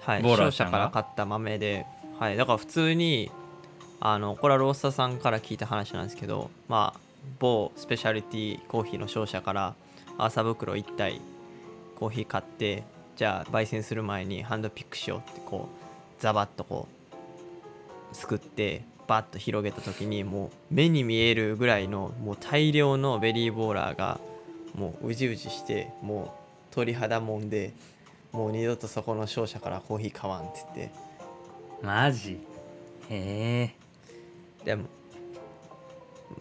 [0.00, 1.84] はい、ボーラー商社から買った豆で、
[2.18, 3.30] はい、だから普通に
[4.00, 7.00] あのこれはロースターさんから聞いた話なんですけどまあ
[7.40, 9.74] 某スペシャリティコーヒーの商社から
[10.16, 11.20] 朝袋1体
[11.98, 12.84] コーヒー買って
[13.16, 16.86] じゃあ焙煎する前にハンドピックしようってこうザバッとこ
[18.12, 24.20] うすくってバッと広げた時にもう目に見えるぐらいのもう大量のベリーボーラーが
[24.74, 26.34] もううじうじしても
[26.70, 27.72] う鳥肌もんで
[28.32, 30.94] もう二度とそこの商社からコーヒー買わんって言って。
[31.82, 32.38] マジ？
[33.08, 33.72] へ
[34.60, 34.64] え。
[34.64, 34.84] でも、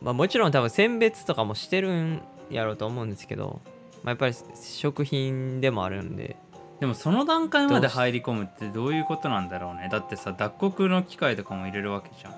[0.02, 3.75] まあ、もちろん多分選別とかもしてるんやろうと思うんですけど、ま
[4.08, 6.38] あ、やっぱり食品でもあるんで。
[6.80, 9.88] でもその段階まで入り込むってどういうことなんだろうね。
[9.91, 12.36] だってさ脱穀の機械とかも入れるわけじゃん。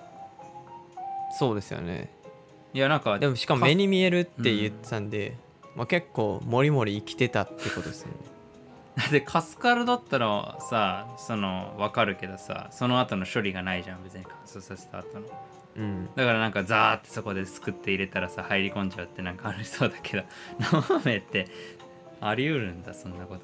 [1.38, 2.12] そうですよね。
[2.74, 5.36] いやなんかでもしかも目に見えるって言ってたんで、
[5.76, 8.14] まあ、結構モリモリ生きてたってことですよね。
[8.98, 15.28] だってカスカルだったらさその分かるけどさその後の処理がないじゃん別に乾燥させた後の
[15.78, 16.10] うん。
[16.16, 20.24] だからなんかザーってそこですくって入れたらさ入り込んじゃうってなんかありそうだけど
[20.60, 21.48] 生豆って
[22.20, 23.42] あり得るんだそんなこと。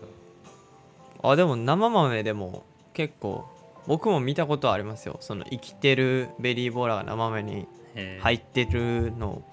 [1.30, 3.48] あでも生豆でも結構
[3.88, 5.18] 僕も見たことありますよ。
[5.20, 7.68] その生きてるベリーボーラーが生豆に
[8.20, 9.44] 入ってるの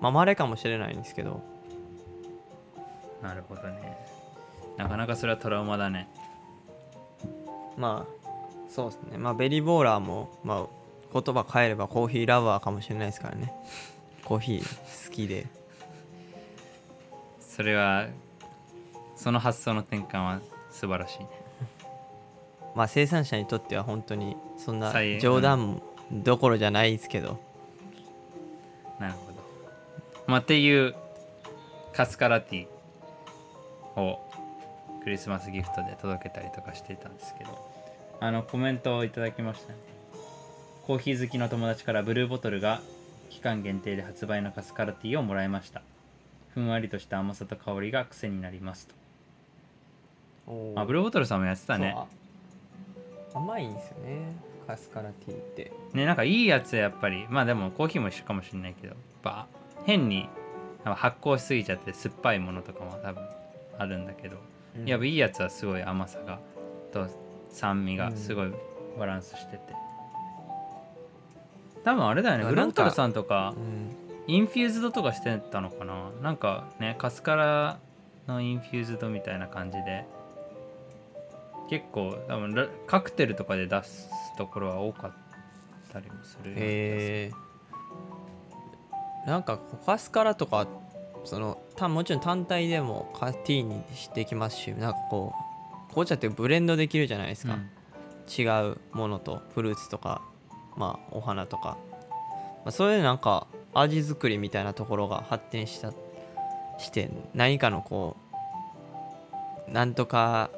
[0.00, 1.42] まあ稀かもしれないんですけど。
[3.22, 3.98] なるほどね。
[4.76, 6.08] なかなかそれはトラウマだね。
[7.76, 8.30] まあ
[8.68, 9.18] そうですね。
[9.18, 10.77] まあベリーボーラーもまあ
[11.12, 13.52] 言葉変えればコーヒーラバーかもしれないですからね。
[14.24, 15.46] コーヒー好きで。
[17.40, 18.06] それは
[19.16, 20.40] その発想の転換は
[20.70, 21.28] 素晴らしいね。
[22.74, 27.40] まあ生産者にとっては本当にそんな冗談どころじゃないですけど、
[29.00, 29.38] なるほど。
[30.26, 30.94] まあっていう
[31.92, 34.20] カスカラティを
[35.02, 37.50] クリスマスギフトで届けたりとかしていたんですけど
[38.20, 39.78] あのコメントをいただきましたね
[40.88, 42.80] コーヒー好きの友達からブルーボトルが
[43.28, 45.82] 期間限定で発売のカスカラティをもらいました。
[46.54, 48.88] ふんわりとした甘さと香りが癖になります
[50.46, 50.72] と。
[50.76, 51.94] あブルーボトルさんもやってたね。
[53.34, 54.34] 甘いんですよね。
[54.66, 55.72] カスカラティーって。
[55.92, 57.26] ねなんかいいやつはやっぱり。
[57.28, 58.94] まあでもコーヒーも一緒かもしれないけど。
[58.94, 59.46] やっぱ
[59.84, 60.26] 変に
[60.84, 63.22] 発酵しすぎちゃって酸っぱいものとかも多分
[63.76, 64.38] あるんだけど、
[64.86, 66.38] やっぱいいやつはすごい甘さが
[66.94, 67.06] と
[67.50, 68.52] 酸味がすごい
[68.98, 69.74] バランスしてて、
[71.88, 73.96] 多分あれだよねあブルーボトルさんとかうん。
[74.26, 76.10] infused とかしてたのかな。
[76.22, 77.78] なんかねカスカラ
[78.26, 80.04] の infused みたいな感じで。
[81.70, 85.12] 結構多分ラカクテルとかで出すところは多かっ
[85.92, 87.30] たりもするへえ
[89.26, 90.66] なんかカスカラとか
[91.24, 93.82] そのたもちろん単体でもティーに
[94.14, 97.68] できますしなんかこう紅茶ってブレンドできるじゃないですか、うん。
[98.26, 100.22] 違うものとフルーツとか
[100.78, 101.76] まあお花とか、
[102.64, 105.92] まあ、それでなんか味作りみたいなところが発展した
[106.78, 108.16] して何かのこ
[109.68, 110.50] うなんとか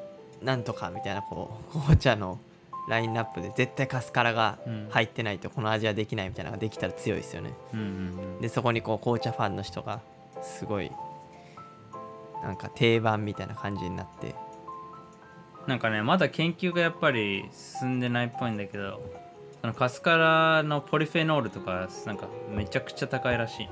[0.42, 2.38] なんとかみたいなこう紅茶の
[2.88, 4.88] ラインナップで絶対カスカラがうん。
[4.90, 7.52] 入ってないとこの味はできないみたいなのができたら強いですよね。
[7.72, 7.82] うんう
[8.38, 10.00] んでそこにこう紅茶ファンの人が
[10.42, 10.90] すごい
[12.42, 14.34] なんか定番みたいな感じになって。
[15.66, 19.00] なんかねまだ研究がやっぱり進んでないっぽいんだけど
[19.60, 23.68] そのカスカラのポリフェノールとかなんかめちゃくちゃ高いらしい。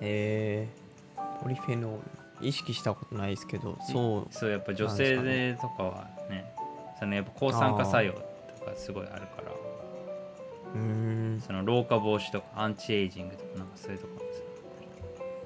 [0.00, 2.00] えー、ポリフェノール。
[2.46, 4.34] 意識したことないですけどそう。
[4.34, 6.52] そうやっぱ女性でとかはね
[6.98, 8.20] そのやっぱ抗酸化作用と
[8.64, 9.52] かすごいあるから。
[10.74, 10.80] うー
[11.36, 11.40] ん。
[11.40, 14.24] その老化防止とかアンチエイジングとかなんかそういうとこ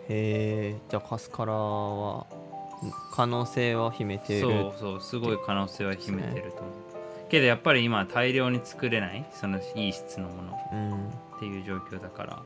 [0.09, 2.27] へえじゃあカスカラは
[3.13, 4.49] 可能性は秘めてる。
[4.49, 6.73] そうそうすごい可能性は秘めてると思う
[7.29, 10.59] けどやっぱり今大量に作れないそのいい質のもの。
[10.73, 12.43] うんっていう状況だから。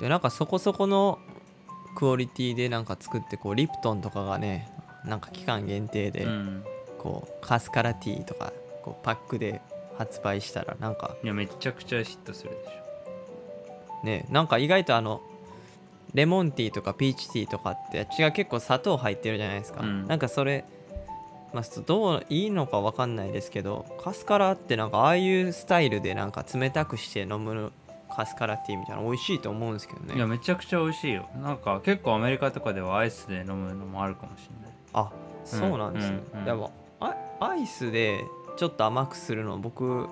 [0.00, 1.18] でなんかそこそこの
[1.94, 4.68] クオリティでなんか作ってこうリプトンとかがね
[5.04, 6.64] なんか期間限定でうん。
[7.04, 8.50] こうカスカラティーとか
[8.82, 9.60] こうパックで
[9.98, 14.06] 発売したらなんかいやめちゃくちゃ嫉妬するでしょ。
[14.06, 15.20] ねなんか意外とあの
[16.14, 20.06] レモンティーとかピーチティーとかって違う結構砂糖入ってるじゃないですか、うん。
[20.06, 20.64] なんかそれ
[21.54, 27.72] まあどういいのか分かんないですけどカスカラってなんかああいうスタイルでなんか冷たくして飲む
[28.14, 30.14] カスカラティーみたいなの美味しいと思うんですけどね。
[30.14, 31.28] いやめちゃくちゃ美味しいよ。
[31.40, 34.76] なんか結構アメリカとかではアイスで飲むのもあるかもしれない。
[34.92, 35.12] あ
[35.44, 36.44] そうなんですね、うんうん。
[36.44, 38.24] でもあアイスで
[38.56, 40.08] ちょっと甘くするの僕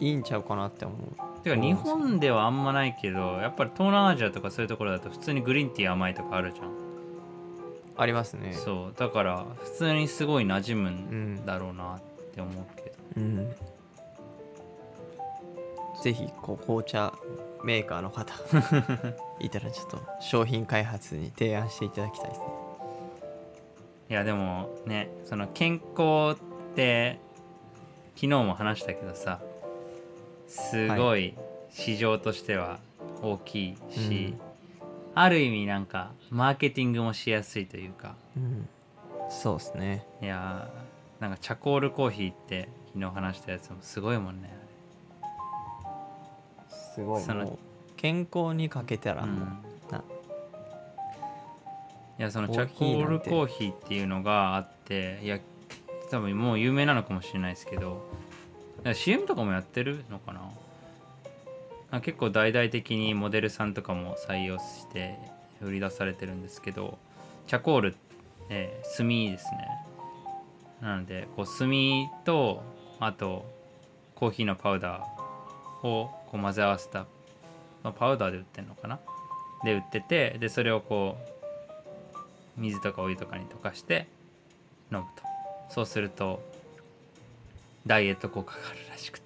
[0.00, 1.42] いいんちゃうかなって思う。
[1.42, 6.83] てか日本ではあんまないけどやっぱり東南アジアとかそういうところだと普通にグリーンティー甘いとかあるじゃん
[7.96, 8.52] ありますね。
[8.52, 8.94] そう。
[8.96, 11.34] だから普通にすごい馴染むうん。
[11.36, 12.00] んだろうなっ
[12.34, 12.90] て思うけど。
[13.16, 13.54] うん。
[16.02, 17.14] ぜひこう紅茶
[17.62, 18.34] メーカーの方
[19.40, 22.46] いたらちょっと商品開発に提案していただきたいですね。
[24.10, 27.18] いやでもねその健康って
[28.16, 29.40] 昨日も話したけどさ
[30.46, 31.34] すごい
[31.70, 32.78] 市場としては
[33.22, 34.34] 大きいし、
[35.14, 38.16] ある意味なんかマーケティングもしやすいというか。
[38.36, 38.68] うん。
[39.30, 40.06] そうですね。
[40.20, 44.50] いやーなんかチャコールコーヒーって昨日話したやつもすごいもんね
[46.68, 47.22] すごい。
[47.22, 47.58] その
[47.96, 49.34] 健康にかけたらうん。
[49.34, 49.46] も
[49.88, 50.04] う、な。
[52.18, 55.40] いやそのチャコールコーヒーっていうのがあっていや
[56.10, 58.06] 多分もう有名なのかもしれないですけど
[58.92, 60.40] CM とかもやってるのかな？
[60.40, 60.50] あ
[62.02, 65.18] 結構大々的にモデルさんとかも採用して
[65.62, 66.98] 売り出されてるんですけど
[67.46, 67.96] チャコール、
[68.50, 69.68] えー炭ですね。
[70.80, 71.70] なのでこう炭
[72.24, 72.62] と
[73.00, 73.44] あと
[74.14, 77.06] コーヒーのパウダーをこう混ぜ合わせた、
[77.82, 78.98] まあ、パウダーで売ってるのかな？
[79.64, 81.16] で売っててでそれをこ
[82.56, 84.06] う水とかお湯とかに溶かして
[84.92, 85.22] 飲むと。
[85.70, 86.42] そうすると
[87.86, 89.23] ダイエット効果があるらしくて。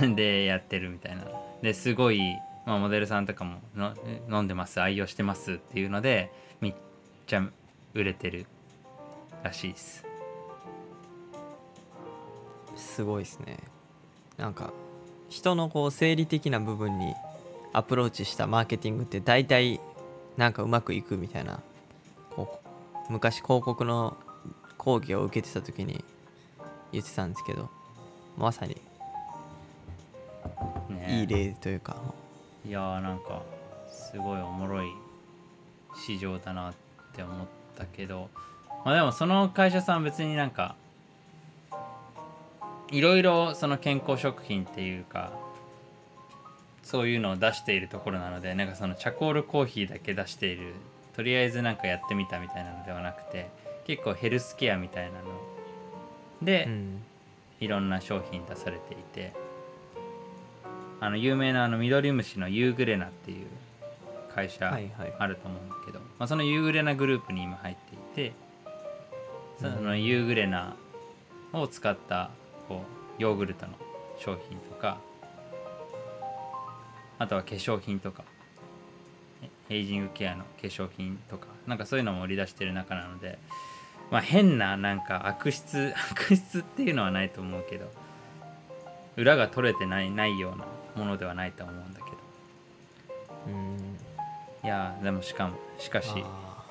[0.14, 1.24] でやってるみたいな。
[1.62, 3.94] ですごい、まあ、モデルさんとかもの
[4.30, 6.74] 飲んでます愛用してますっていうのでめっ
[7.26, 7.48] ちゃ
[7.94, 8.46] 売れてる
[9.42, 10.04] らしいです。
[12.74, 13.58] すごいですね。
[14.36, 14.72] なんか
[15.28, 17.14] 人のこう生理的な部分に
[17.72, 19.80] アプローチしたマーケティングって大体
[20.36, 21.60] なんかうまくいくみたいな。
[22.30, 22.60] こ
[23.08, 24.16] う昔広告の
[24.78, 26.04] 講義を受けてた時に
[26.92, 27.68] 言ってたんですけど
[28.36, 28.76] まさに
[31.12, 31.96] いい例というか、
[32.66, 33.42] いやーなんか
[33.90, 34.86] すごいおもろい
[35.96, 36.74] 市場だなっ
[37.14, 37.46] て思っ
[37.76, 38.28] たけど。
[38.84, 40.74] まあでもその会社さん別になんか
[42.90, 45.32] いろいろその健康食品っていうか
[46.82, 50.74] そういうのを出しているところなのでなんかそのチャコールコーヒーだけ出している
[51.14, 53.48] とりあえずなんかやってみたみたいなのではなくて
[53.86, 55.24] 結構ヘルスケアみたいなの。
[56.42, 57.02] で、うん、
[57.60, 59.32] いろんな商品出されていて
[61.02, 63.46] あの有名なあの緑虫のユーグレナっていう
[64.32, 65.12] 会社はいはい。
[65.18, 67.74] あると思うんだけど、まあ、そのユーグレナグループに今入っ
[68.14, 68.32] ていて
[69.60, 70.76] そのユーグレナ
[71.52, 72.30] を使った
[72.68, 72.84] こ
[73.18, 73.72] うヨーグルトの
[74.16, 74.98] 商品とか
[77.18, 78.22] あとは化粧品とか
[79.70, 83.40] エイジングケアの化粧品とかなんかそういうのも売り出してる中なので
[84.12, 87.90] まあ変ななんか悪質悪質っていうのはないと思うけど
[89.16, 90.64] 裏が取れてないないような
[90.96, 92.16] ものではないと思うんだけど。
[93.48, 93.98] うん。
[94.64, 96.08] いやでもしかもしかし。
[96.16, 96.64] あ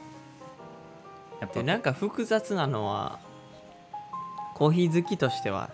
[1.42, 1.64] やっぱ。
[1.64, 3.20] なんか複雑なのは
[4.56, 5.72] コーヒー好きとしては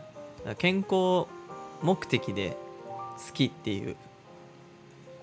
[0.57, 1.27] 健康
[1.81, 2.55] 目的で
[3.17, 3.95] 好きっていう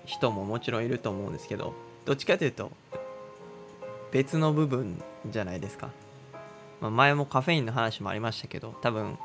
[0.05, 1.72] 人ももちろんいると思うんですけど
[2.05, 2.70] どっちかというと
[4.12, 5.91] 別の部分じゃないですか、
[6.81, 9.18] まあ、前もカフェインの話もありましたけど多分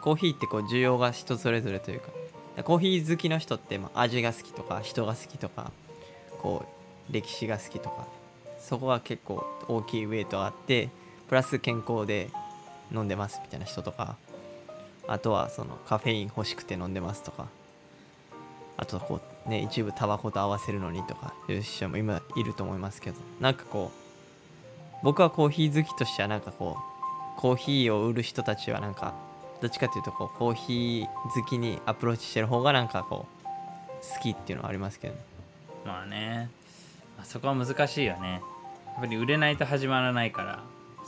[0.00, 2.08] コーヒーってこう需要が人それぞれというか
[2.64, 5.70] コーヒー好きの人ってまあ味が好きとか人が好きとか
[6.40, 6.64] こ
[7.10, 8.06] う歴史が好きとか
[8.60, 10.90] そこが結構大きいウェイトがあって
[11.28, 12.30] プラス健康で
[12.92, 14.16] 飲んでますみたいな人とか
[15.06, 17.46] あとはそのカフェイン欲しくて飲んでますとか
[18.76, 26.76] あとこうね一部タバコと合わせるのにとかいう人も今いると思いますけどなんかこう僕はコーヒー好きとしてはなんかこ
[27.36, 29.14] うコーヒーを売る人たちはなんか
[29.60, 35.14] どっちかというとこうコーヒー好きにアプローチしてる方がなんかこう好きっていうのはありますけど
[35.84, 36.50] まあね。
[37.16, 38.42] まあそこは難しいよね。
[38.86, 40.62] やっぱり売れないと始まらないから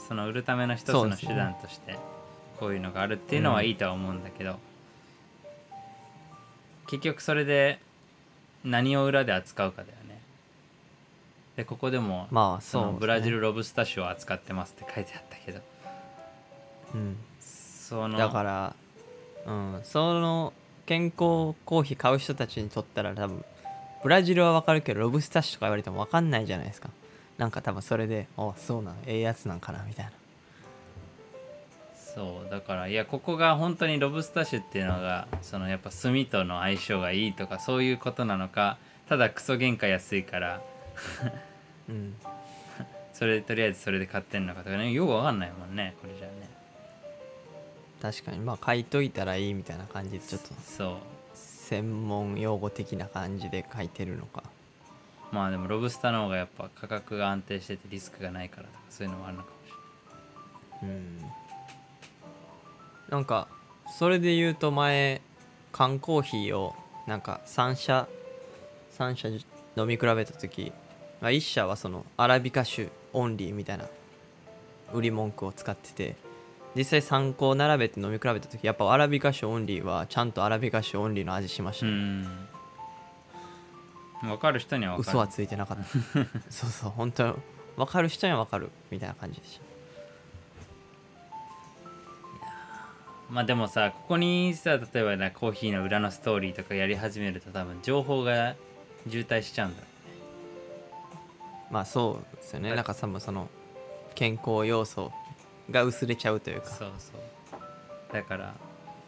[0.07, 1.97] その売るための一つの手段として
[2.59, 4.59] こういうのがあるっていうのはいいとは思うんだけど、
[6.87, 7.79] 結局それで
[8.63, 10.21] 何を裏で扱うかだよね。
[11.55, 15.61] でここでも、まあそそうブラジルロブスター酒を扱ってますって書いてあったけど。
[16.95, 17.17] うん
[17.91, 18.75] そのだから、
[19.45, 20.53] うん、その
[20.85, 21.13] 健康
[21.65, 23.43] コーヒー買う人たちにとったら多分
[24.01, 26.89] ブラジルはわかるけどロブスタッシュとか言われてもわかんないじゃないですか。
[27.37, 30.11] なんか多分それでおそうなんええやつなんかなみたいな。
[32.15, 38.77] そうだからいやここが本当にロブスター酒っていうのがそのやっぱ炭との相性がいいとかそういうことなのか
[39.09, 40.61] ただクソ原価安いから
[41.89, 42.15] うん。
[43.13, 46.60] それとりあえずそれで買ってんのかとかねよくわかんないもんねこれじゃあね
[48.01, 48.39] 確かに。
[48.39, 50.53] まあ書いといたらいいみたいな感じでちょっと。
[50.65, 50.97] そう。
[51.33, 54.43] 専門用語的な感じで書いてるのか。
[55.31, 60.97] まあでもロブスターの方がやっぱ価格が安定しててリスクがないからとかそういうのもあるのかもしれない。
[60.97, 61.21] うん。
[63.09, 63.47] なんか
[63.97, 65.21] それで言うと前
[65.71, 66.75] 缶コーヒーを
[67.07, 68.07] なんか3社
[68.97, 69.29] 3社
[69.77, 70.73] 飲み比べた時、
[71.21, 73.85] まあ、1社はそのアラビカ種オンリーみたいな
[74.93, 76.15] 売り文句を使ってて
[76.75, 82.23] 実際3個並べて飲み比べた時やっぱアラビカ種オンリーはちゃんとアラビカ種オンリーの味しましたうね、ん。
[84.23, 85.17] 分かる人には分かる。
[85.17, 85.83] 嘘はついてなかった。
[86.49, 87.33] そうそう本当に
[87.75, 89.71] 分かる人には分かるみたいな感じでした。
[93.29, 98.55] まあでもさここにさ例えばねコーヒーの裏のストーリーとかやり始めると多分情報が
[99.09, 99.87] 渋滞しちゃうんだろ
[101.69, 102.69] まあそうですよね。
[102.69, 103.49] だなんか多分その
[104.15, 105.13] 健康要素
[105.71, 106.67] が薄れちゃうというか。
[106.67, 108.13] そうそう。
[108.13, 108.53] だから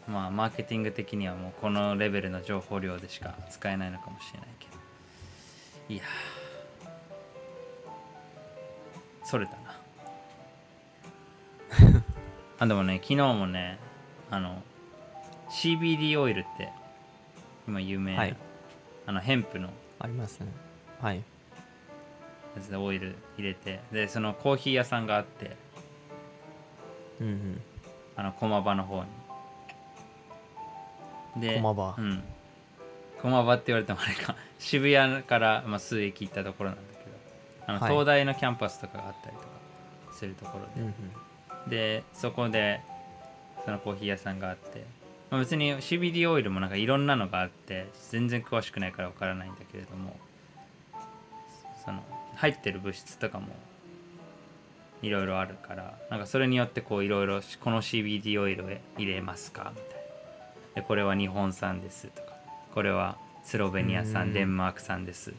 [0.08, 5.94] まあマーケティング的にはもうこのレベルの情報量でしか使えないのかもしれないけど。
[5.94, 6.06] いやー。
[9.24, 9.74] それたな。
[12.60, 13.78] あでもね昨日もね
[14.30, 14.62] あの
[15.50, 16.70] CBD オイルって
[17.66, 18.36] 今有名な、はい。
[19.06, 20.46] あのヘンプのありますね。
[21.00, 21.22] はい。
[22.76, 25.56] オイル入れてでそのコーヒー屋さんがあって
[27.20, 27.60] うんうん。
[28.16, 29.04] あの駒場の方
[31.36, 31.40] に。
[31.40, 31.94] で駒場。
[31.98, 32.22] うん。
[33.20, 34.36] 駒場って言われてもあれか。
[34.58, 37.10] 渋谷から、まあ、数駅行ったところなんだけど。
[37.66, 37.90] あの、はい。
[37.90, 39.48] 東大のキャンパスとかがあったりとか
[40.12, 40.86] するところで、うん
[41.64, 41.70] うん。
[41.70, 42.80] でそこで
[43.64, 44.84] そのコーヒー屋さんがあって、
[45.30, 50.16] まあ、別に CBD オイルもなんかいろんなのがあって全然詳しくないからわからないんだけれども。
[51.84, 52.02] その
[52.36, 53.48] 入ってる物質とかも
[55.04, 59.98] いろいろあるからなんかそれによってこういろいろこの CBD オイルを入れますかみたい
[60.74, 60.80] な。
[60.80, 62.34] でこれは日本産ですとか
[62.74, 64.32] これはスロベニアう産ん。
[64.32, 65.32] デンマーク産です。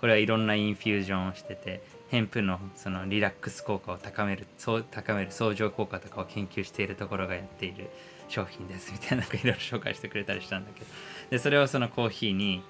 [0.00, 7.88] これはいろんなインフュージョンをしててヘンプのそのリラックス効果を高めるそう高める相乗効果とかを研究しているところがやっている
[8.28, 8.92] 商品です。
[8.92, 10.86] みたいななんかいろいろ紹介してくれたりしたんだけど。
[11.30, 12.62] でそれをそのコーヒーに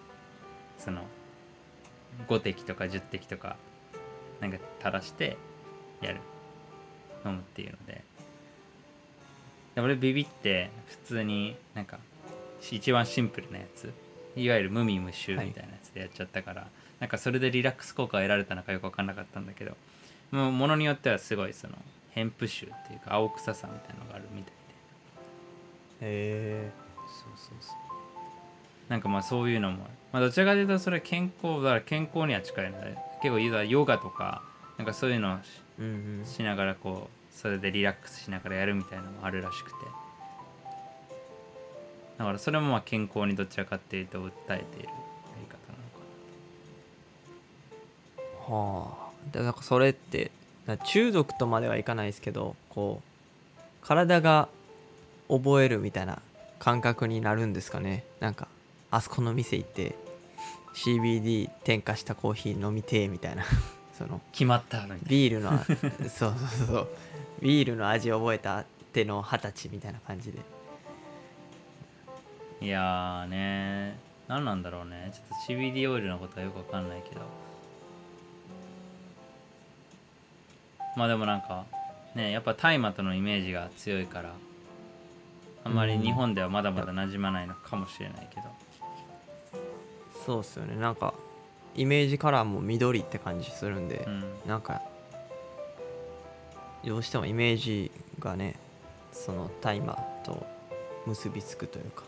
[0.79, 1.03] その
[2.29, 3.57] 5滴とか10滴とか
[4.41, 5.37] なんか垂らして
[6.01, 6.21] やる。
[7.25, 8.03] 飲むっていうので。
[9.75, 11.99] で俺ビビって普通になんか
[12.71, 13.93] 一番シンプルなやつ。
[14.37, 16.67] いわゆる無味無臭みたいなやつでやっちゃったから、
[17.01, 19.77] なんかそれでリラックス効果が得られたのかよく分かんなかったんだけど
[20.31, 21.75] もうものによってはすごいその
[22.11, 24.53] ヘンプ臭っていうか青臭さみたいなのがあるみたいで。
[24.53, 24.55] へ
[26.01, 26.71] え。
[27.07, 27.77] そうそうそう。
[28.89, 29.79] なんかまあそういうのも、
[30.13, 34.43] まあ、どちらかというとそれ健康だから健康には近いので結構いわゆるヨガとか
[34.79, 35.85] なんかそういうのをしうん
[36.21, 36.27] うん。
[36.27, 39.77] しながらこうそれでリラックスしながらやるみたいなのもあるらしくて。
[42.19, 44.95] だからそれもまあ健康にどちらかっていうと訴えているや
[45.39, 45.79] り方な
[48.49, 49.33] のかはあ。
[49.33, 50.31] だからそれって
[50.67, 54.49] な中毒とまではいかないですけどこう体が
[55.29, 56.23] 覚えるみたいな
[56.59, 58.05] 感覚になるんですかね。
[58.21, 58.49] なんか
[58.91, 59.95] あそこの店行って
[60.75, 63.45] CBD 添加したコーヒー飲みてえみたいな
[63.97, 65.05] その決まったみたいな。
[65.07, 65.51] ビールの
[66.09, 66.89] そうそうそう
[67.41, 70.39] ビールの味覚えたっての二十歳みたいな感じで。
[72.61, 73.99] いやーね。
[74.29, 75.11] 何なんだろうね。
[75.13, 77.23] ちょっと CBD オイルのことはよくわかんないけど。
[80.97, 81.67] まあでもなんか
[82.15, 84.33] ねやっぱ大麻とのイメージが強いから
[85.63, 88.47] あんまり日本ではまだまだ馴染まないのかもしれないけど、
[90.25, 90.77] そうっすよね。
[90.77, 91.13] なんか
[91.77, 94.83] イメージカラーも緑って感じするんで、うん、なんか
[96.85, 98.55] どうしてもイメージがね
[99.13, 100.47] その大麻と
[101.07, 102.05] 結びつくというか。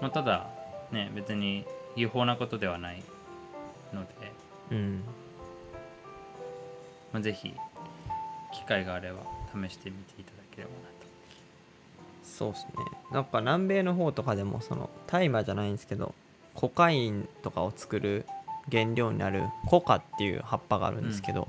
[0.00, 0.46] まあ、ただ
[0.90, 1.64] ね別に
[1.96, 3.02] 違法なことではない
[3.92, 4.08] ので、
[4.70, 5.02] うん。
[7.12, 7.54] まあ、ぜひ
[8.52, 9.18] 機会があれば
[9.52, 11.06] 試してみていただければなと。
[12.24, 12.84] そうっすね。
[13.10, 16.14] なんか南米の方とかでもその大麻じゃないんですけど
[16.54, 18.26] コカインとかを作る
[18.70, 21.48] 原料になるコカっていう葉っぱがあるんですけど、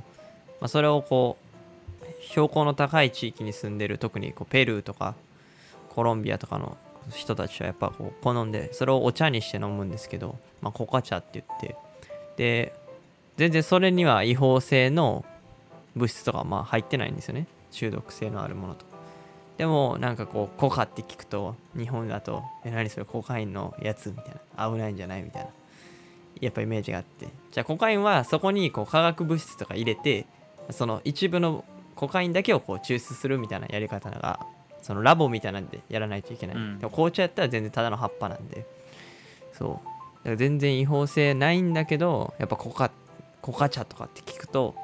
[0.59, 5.15] まあ、それをこう標高の高い地域に住んでる特にこうペルーとか
[5.89, 6.77] コロンビアとかの
[7.11, 11.75] 人たちはやっぱこう好んでそれをお茶にして飲むんですけど、まあ、コカ茶って言って
[12.37, 12.73] で
[13.37, 15.25] 全然それには違法性の
[15.95, 17.47] 物質とかまあ入ってないんですよね。
[17.71, 18.85] 中毒性のあるものと。
[19.57, 24.71] でもなんかこうコカって聞くと日本だと「え何それコカインのやつ」みたいな。
[24.71, 25.49] 危ないんじゃないみたいな。
[26.43, 27.27] やっぱイメージがあって。
[27.51, 30.25] じゃあコカインはそこにこう化学物質とか入れて
[30.71, 31.65] その一部の
[31.95, 34.45] コカインだけをこう抽出するみたいなやり方が
[34.81, 36.79] そのラボみたいなんでやらないといけない、うん。
[36.79, 38.65] でも紅茶やったら全然ただの葉っぱなんで。
[39.53, 39.69] そう。
[39.69, 42.91] だから全然違法性ないんだけどやっぱコカ
[43.41, 44.75] コカ茶とかって聞くと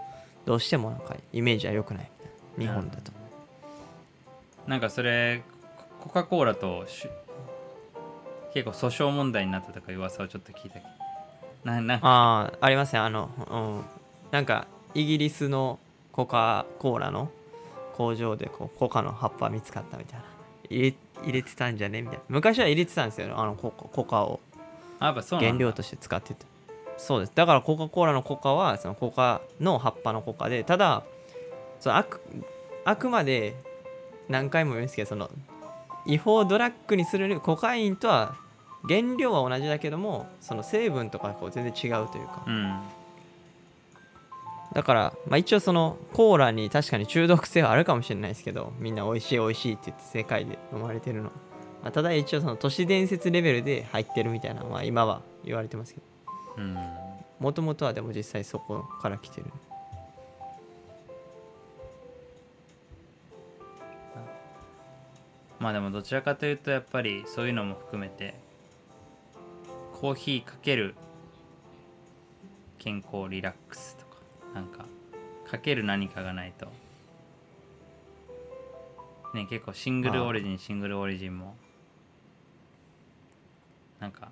[0.46, 2.12] どうしてもなんかイメージは良くない。
[2.58, 3.12] 日本だと。
[4.68, 5.42] なんかそれ
[6.00, 6.86] コカ・コーラと
[8.54, 10.86] 結構訴訟問題になったとか噂をちょっと聞いたけど
[11.64, 13.00] ななああありますね。
[13.00, 13.86] あの、うん、
[14.32, 15.80] なんかイギリスの
[16.12, 17.30] コカ・コーラの
[17.96, 20.26] 工場でこうコカの葉っぱ見つかったみたいな。
[20.70, 22.02] 入れ入れてたんじゃね？
[22.02, 22.24] みたいな。
[22.30, 24.40] 昔は入れてたんですよあのコカコカを。
[25.00, 26.46] 原料として使ってて。
[26.98, 27.32] そうです。
[27.34, 31.04] だからコカ・コーラのコカはそのコカの葉っぱのコカでただ
[31.80, 32.22] そのあく
[32.86, 33.56] あくまで
[34.28, 35.30] 何回も言うんですけどその
[36.06, 38.36] 違法ドラッグにするコカインとは
[38.88, 42.44] 原料は同じだけどもその成分とかこう全然違うというか。
[42.48, 42.80] うん。
[44.74, 51.32] だから、まあ、一応そのコーラに確かに中毒性はあるかもしれないですけどみんな美味しい美味しいって言って世界で飲まれてるの、
[51.82, 56.06] まあ、ただ一応その都市伝説レベルで入ってるみたいな、まあ、今は言われてますけど。
[56.58, 56.78] うん。
[57.40, 59.48] もともとはでも実際そこから来てる。
[65.60, 68.34] まあでもどちらかというとやっぱりそういうのも含めて
[70.00, 70.96] コーヒーかける
[72.78, 74.22] 健康リラックスとか
[74.56, 74.86] なんか
[75.46, 76.68] かける何かがないと。
[79.34, 81.56] ね結構シングルオリジンシングルオリジンも
[84.00, 84.32] なんか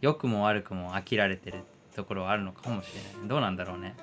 [0.00, 1.64] 良くも悪くも飽きられてる
[1.96, 3.28] ところはあるのかもしれない。
[3.28, 3.96] どうなんだろうね。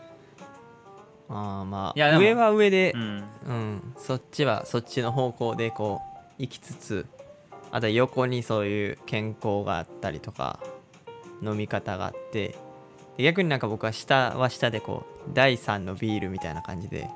[1.29, 3.23] ああまいや上は上でう、ん。
[3.47, 6.01] うんそっちはそっちの方向でこ
[6.39, 7.05] う行きつつ
[7.71, 10.59] あとは横にそういう健康があったりとか
[11.43, 12.55] 飲み方があって
[13.17, 17.09] で逆になんか僕は下は下でこう第3のビールみたいな感じで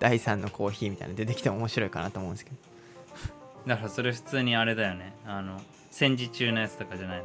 [0.00, 2.56] 第3のコーヒーみたいなの出てきても面白いかなと思うんですけど。
[3.66, 5.14] だからそれ普通にあれだよね。
[5.26, 5.58] あの
[5.90, 7.24] 戦時中のやつとかじゃないの？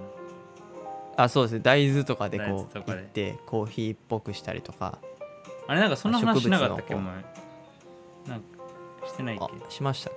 [1.18, 1.54] あそうです。
[1.56, 2.82] ね大豆とかでこうで。
[2.82, 5.00] 行ってコーヒーっぽくしたりとか。
[5.68, 6.96] あれなんかそんな話しなかったっけ？
[6.96, 7.14] お前。
[8.28, 8.46] なんか
[9.08, 10.12] してないっあけしました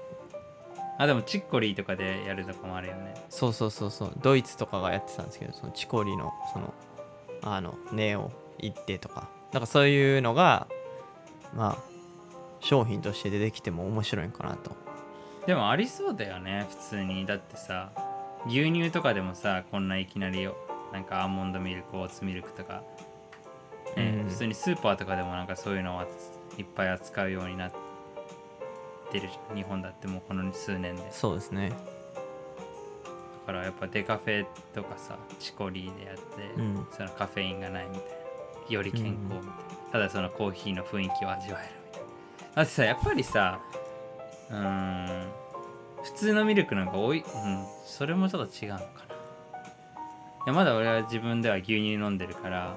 [0.99, 3.15] あでもチッコリーとかでやるとかもあるよね。
[3.29, 4.13] そうそうそうそう。
[4.23, 6.75] ドイツとかがやってたんですけどそのチコリのその
[7.43, 9.29] あの根を行ってとか。
[9.53, 10.67] なんかそういうのが
[11.55, 11.79] まあ
[12.61, 14.77] 商品として出てきても面白いんかなと。
[15.47, 17.27] でもありそうだよね普通に。
[17.27, 17.91] だってさ
[18.47, 20.57] 牛乳とかでもさこんないきなりよ
[20.93, 22.83] なんかアーモンドミルクオーツミルクとか、
[23.97, 24.29] ねうん。
[24.29, 26.03] 普通にスーパーとかでもなんかそういうのを
[26.59, 27.77] いっぱい扱うようになって
[29.21, 31.03] るじゃん日本だってもうこの数年で。
[31.03, 31.73] だそうですね。
[33.45, 36.23] からやっぱデカフェとかさチコリーでやって、
[36.57, 36.87] うん。
[36.93, 38.13] そのカフェインがないみたいな
[38.69, 39.45] より健康みたいな、
[39.93, 42.09] ただそのコーヒーの雰囲気を味わえるみたいな。
[42.55, 43.61] だってさやっぱりさ
[44.51, 45.27] うーん
[46.05, 47.25] 普通のミルクなんか多い、うん、
[47.85, 48.91] それもちょっと違うのかな。
[50.45, 52.77] いやまだ俺は自分では牛乳飲んでるからあ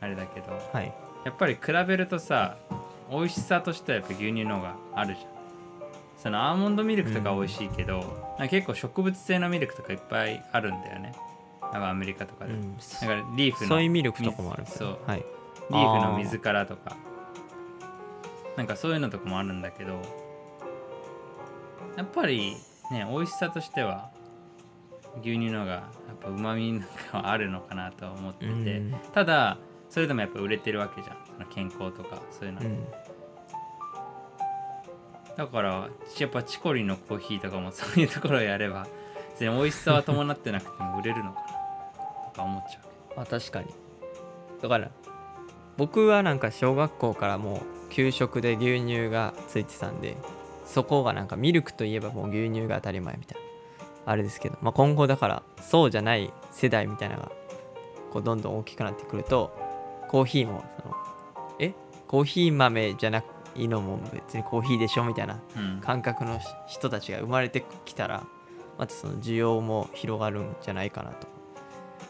[0.00, 0.92] あれだけどはい。
[1.24, 2.56] やっぱり比べるとさ
[3.10, 5.33] 美味しさとしてはやっぱ牛乳の方があるじゃん
[6.24, 8.00] そのアーモンドミルクとか美味しいけど、
[8.38, 11.12] なんか結構植物性のミルクとかいっぱいあるんだよね。
[11.60, 12.76] なんかアメリカとかで、うん。
[12.76, 14.78] だからリーフのソイミルクとかもある水。
[14.78, 14.98] そう。
[15.06, 15.18] はい。
[15.70, 16.96] リーフの水からとか。
[18.56, 20.00] なんかそういうのとかもあるんだけど
[21.96, 22.54] やっぱり
[22.92, 24.12] ね美味しさとしては
[25.22, 28.94] 牛乳の方がやっぱうまみなんかはあるのかなとは思ってて、うん。
[29.12, 29.58] ただ
[29.90, 31.16] それでもやっぱ売れてるわけじゃん。
[31.26, 32.86] その健康とかそういうの、うん
[35.36, 38.86] だからやっぱチコリのコーヒーとかもそういうところをやれば
[39.38, 41.46] 全然美味しさは伴ってなくても売れるのかな。
[42.30, 43.66] とか思っちゃうまあ確かに。
[44.62, 44.90] だから
[45.76, 50.16] 僕はなんか小学校からもう給食で牛乳がついてたんで
[50.64, 53.44] そこがなんかミルクといえばもう牛乳が当たり前みたいな。
[54.06, 57.32] あれですけど、まあ、今後だからそうじゃない世代みたいなのが
[58.12, 59.50] こうどんどん大きくなってくると
[60.08, 60.94] コーヒーもその
[61.58, 61.74] え？
[62.06, 65.80] コーヒー豆じゃなくいのも別にコーヒーでしょみたいなうん。
[65.80, 68.26] 感覚の人たちが生まれてきたら
[68.78, 71.26] またその需要も広がるんじゃないかなと。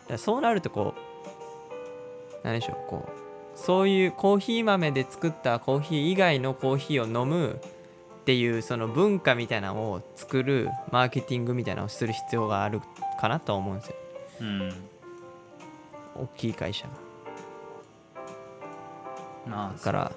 [0.09, 7.61] だそうなるとこう何でしょうこうそういうコーヒー豆で作ったコーヒー以外のコーヒーを飲む
[8.25, 12.81] っていうその文化みたいなのを作るマーケティングみたいなのをする必要がある
[13.21, 13.97] かなとは思うんですよ。
[14.41, 14.73] うん。
[16.17, 16.87] 大きい会社。
[16.87, 17.05] が
[19.47, 20.13] まあだから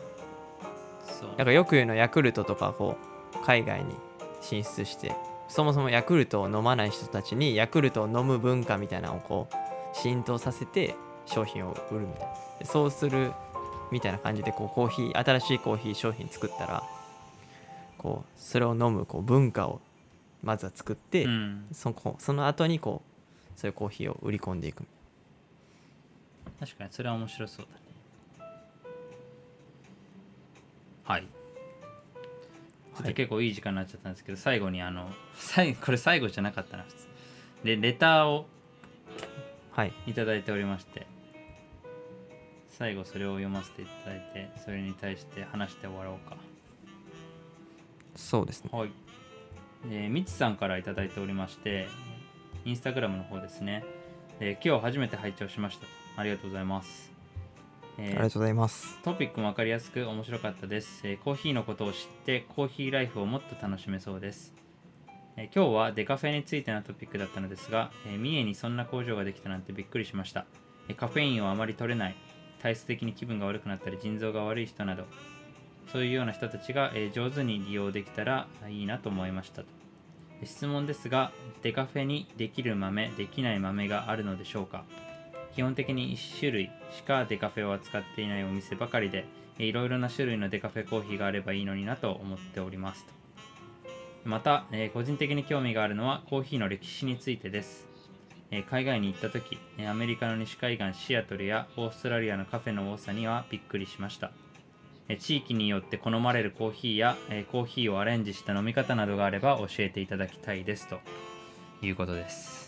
[1.25, 2.97] なんかよく言うのヤクルトとかこ
[3.33, 3.95] う海外に
[4.41, 5.15] 進出して
[5.47, 9.55] そもそもヤクルトを飲まない人たちにヤクルトを飲む文化みたいなのをこう
[9.95, 10.95] 浸透させて
[11.25, 12.33] 商品を売るみたいな。
[12.59, 13.31] でそうする
[13.91, 16.83] みたいな感じでこうコーヒー新しいコーヒー商品作ったら
[17.97, 19.79] こうそれを飲むこう文化を
[20.43, 21.65] まずは作って、うん。
[21.71, 23.01] そこその後にこ
[23.55, 24.83] うそういうコーヒーを売り込んでいく。
[26.59, 27.86] 確かにそれは面白そうだ
[31.07, 31.27] はい
[32.95, 37.07] ちょっと結構いい時間になっちゃったんですけど、最後にあの 最これ最後じゃなかったな普通
[37.63, 38.47] でレターを
[39.71, 41.07] はいいただいておりまして
[42.69, 46.35] 最後それを読ませていただいてそれに対して話して終わろうか
[48.15, 48.89] そうですねはい。
[49.89, 51.87] で、みちさんからいただいておりまして、
[52.65, 53.83] インスタグラムの方ですね。
[54.39, 55.85] で今日初めて拝聴しました。
[56.19, 57.16] ありがとうございます。
[57.97, 58.99] えーありがとうございます。
[59.03, 64.53] トピックも分かりやすく面白かったです、えーコーヒーのことを知ってコーヒーライフをもっと楽しめそうです、
[65.35, 70.45] えー今日はデカフェについてのトピックだったのですが、えー三重にそんな工場ができたなんてびっくりしました、
[70.89, 72.15] えーカフェインをあまり取れない。
[72.61, 75.05] 体質的に気分が悪くなったり腎臓が悪い人など。
[75.91, 79.67] そういうような人たちが、えー上手に利用できたらいいなと思いましたと。
[80.41, 81.31] えー質問ですが
[81.61, 84.85] デカフェにできる豆できない豆があるのでしょうか？
[85.57, 89.25] 基本的に1種類しかデカフェを扱っていないお店ばかりで
[89.57, 93.13] いろいろな種類のデカフェコーヒーがあればいいのになと思っておりますと。
[94.23, 97.87] また、えー個人的に興味があるのはコーヒーの歴史についてです、
[98.51, 99.57] えー海外に行った時
[99.89, 104.29] アメリカの西海岸シアトルやオーストラリアのカフェの多さにはびっくりしました。
[105.09, 110.99] えー地域によって好まれるコーヒーや、えコーヒーをアレンジした飲み方などがあれば教えていただきたいですと
[111.81, 112.66] いうことです。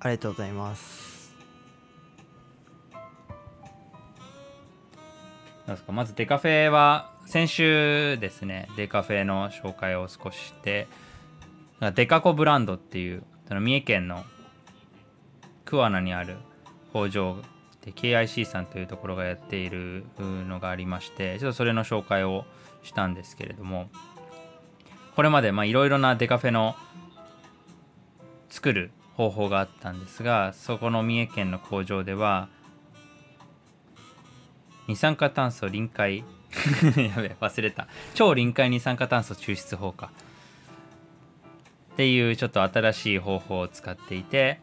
[0.00, 1.34] ありがとうございます。
[5.66, 5.92] なんですか？
[5.92, 10.88] まずデカフェは先週ですねデカフェの紹介を少しして
[11.94, 14.24] デカコブランドっていうその三重県の
[15.66, 16.36] 桑名にある
[16.92, 17.36] 工場
[17.84, 22.46] で KIC さんというところがやっているのがありましてちょっとそれの紹介を
[22.82, 23.90] したんですけれども
[25.16, 26.76] これまでいろいろなデカフェの
[28.48, 32.48] 作る方法があったんですがそこの三重県の工場では
[34.86, 36.18] 二酸化炭素臨界
[36.96, 37.88] やべ忘れた。
[38.14, 40.10] 超臨界二酸化炭素抽出法か。
[41.92, 44.60] っていうちょっと新しい方法を使っていて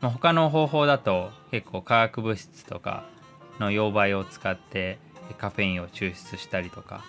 [0.00, 3.04] まあ他の方法だと結構化学物質とか
[3.60, 4.98] の溶媒を使って
[5.36, 7.04] カフェインを抽出したりとか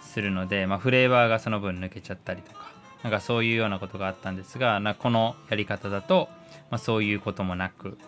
[0.00, 2.71] するので、まあ、フレーバーがその分抜けちゃったりとか。
[3.02, 6.28] なんかそういうようなことがあったんですがなこのやり方だと、
[6.70, 7.98] まあ、そういうこともなく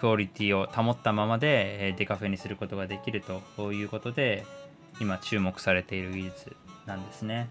[0.00, 3.22] クオリティを保ったままでえーデカフェにすることができる
[3.56, 4.46] ということで
[4.98, 7.50] 今注目されている技術なんですね。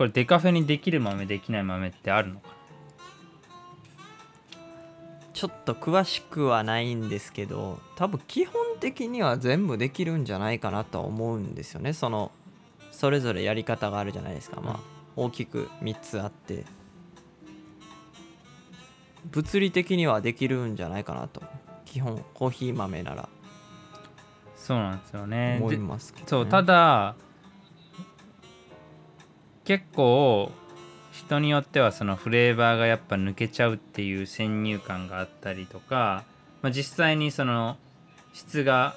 [0.00, 2.48] これデカフェにできる豆できない豆ってあるのか
[5.34, 11.92] ちょっと詳しくはないんですけど多分基本的には全部できるんじゃないかなとは思うんですよね。
[11.92, 12.32] その
[12.90, 14.60] それぞれやり方があるじゃないですか。
[14.60, 14.80] まあ
[15.16, 16.64] 大きく3つあって。
[19.30, 21.42] 物理的にはできるんじゃないかなと。
[21.84, 23.28] 基本コーヒー豆なら。
[24.56, 25.58] そうなんですよね。
[25.60, 27.14] 思いでますけど、ね、そうただ
[29.64, 30.50] 結構
[31.12, 36.24] 人によってはそのフレーバーがやっぱ抜けちゃうっていう先入観があったりとか、
[36.62, 37.76] まあ、実際にその
[38.32, 38.94] 質が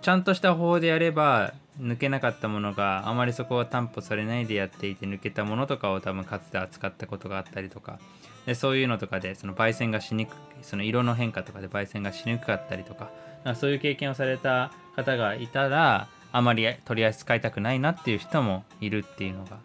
[0.00, 7.98] ちゃんとした方法でやれば抜けなかったものがあまりそこは担保されないでやっていて抜けたものとかを多分かつて扱ったことがあったりとか。
[8.46, 13.10] でそういうのとかでその焙煎がしにくその色の変化とかで焙煎がしにくかったりとか。
[13.44, 19.58] かそういう経験をされた方がいたらあまり取り扱いたくないなっていう人もいるっていうのが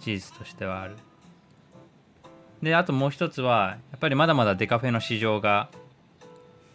[0.00, 0.96] 事実としてはある。
[2.62, 5.68] であともう一つはやっぱりまだまだデカフェの市場が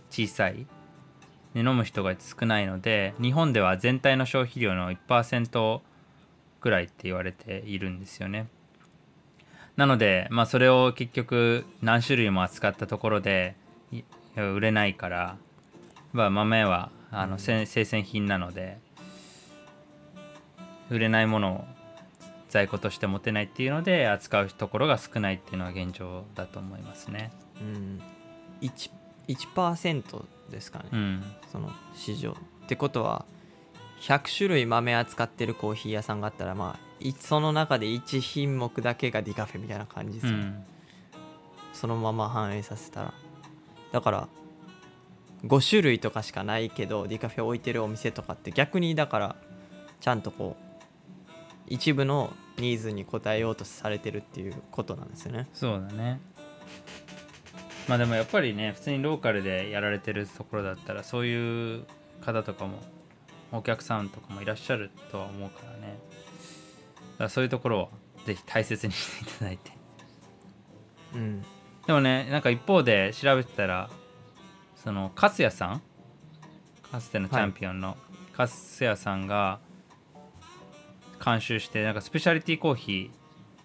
[0.09, 0.65] 小さい。
[1.53, 5.81] で飲む人が少ないので日本では全体の消費量の1%
[6.61, 8.47] ぐらいって言われているんですよね。
[9.75, 13.55] なのでまあそれを結局何種類も扱ったところで
[14.35, 15.37] 売れないから、
[16.13, 18.77] まあ、豆はあの生鮮品なので
[20.89, 21.65] 売れないものを
[22.49, 27.31] 在庫として持てないっていうので扱うところが少ないっていうのは現状だと思いますね。
[27.61, 28.01] うん、
[29.29, 32.31] 1%ですかね、うん、その市場。
[32.31, 32.35] っ
[32.67, 33.25] てことは
[34.01, 40.63] 100種類豆扱ってるコーヒー屋さんがあったらまあいその中で1品目だけがディカフェみたいな感じですよね、うん、
[41.73, 43.13] そのまま反映させたら。
[43.91, 44.27] だから
[45.45, 49.35] 5種類とかしかないけどディカフェ置いてるお店とかって逆にだから
[49.99, 50.79] ちゃんとこう
[51.67, 55.47] 一部のニーズに応えようとされてるっていうことなんですよね。
[55.53, 56.19] そうだね。
[57.89, 61.85] まあでもやっぱりね普通にローカルでやられてるところだったらそういう
[62.21, 62.79] 方とかも
[63.51, 65.97] お客さんとかもいらっしゃるとは思うからね。
[67.13, 67.89] だからそういうところを
[68.27, 69.71] ぜひ大切にしていただいて。
[71.15, 71.41] うん
[71.87, 73.89] でもねなんか一方で調べてたら
[74.75, 75.81] その粕谷さん
[76.91, 77.97] かつてのチャンピオンの
[78.33, 79.59] 粕谷さんが
[81.25, 83.09] 監修してなんかスペシャリティコーヒー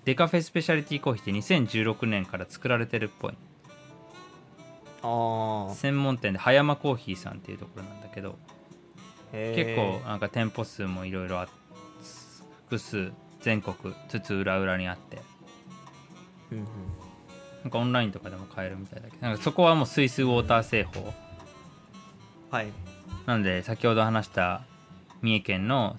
[0.07, 3.35] デカフェスペシャリティコーヒーって2016年から作られてるっぽい
[5.75, 8.39] 専門店で葉山コーヒーさんっていうところなんだけど
[9.33, 11.49] 結構なんか店舗数もいろいろあ
[12.67, 15.21] 複数全国津々浦々にあって。
[16.51, 16.65] うんうん。
[17.63, 21.15] なんかオンラインとかでも買えるみたいだけどなんかそこはもうスイスウォーター製法。
[22.51, 22.67] はい。
[23.27, 24.63] なので先ほど話した
[25.23, 25.97] 三重県の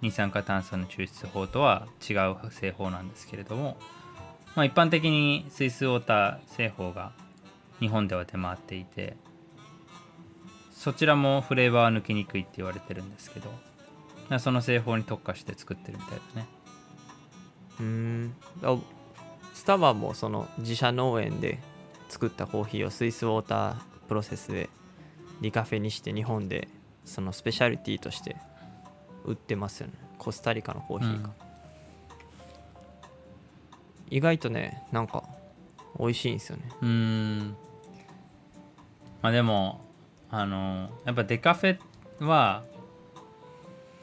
[0.00, 3.76] 二酸化炭素の抽出法とは違う製法なんですけれども、
[4.54, 7.12] まあ、一般的にスイスウォーター製法が
[7.80, 9.16] 日本では出回っていて
[10.70, 13.50] そちらもフレーバーは抜きにくいって言われてるんですけど
[14.28, 16.46] まあその製法に特化して作ってるみたいだね。
[17.80, 18.34] うーん。
[18.62, 18.76] あ
[19.54, 21.58] スタバもその自社農園で
[22.08, 23.76] 作ったコーヒーをスイスウォーター
[24.06, 24.70] プロセスで
[25.40, 26.68] リカフェにして日本で
[27.04, 28.36] そのスペシャリティとして
[29.24, 29.94] 売ってますよね。
[30.18, 31.30] コスタリカのコーヒーが、
[34.10, 35.24] 意外とねなんか
[35.98, 36.64] 美味しいんですよね。
[36.82, 37.56] うーん
[39.22, 39.80] まあでも
[40.30, 41.78] あのやっぱデカフェ
[42.24, 42.62] は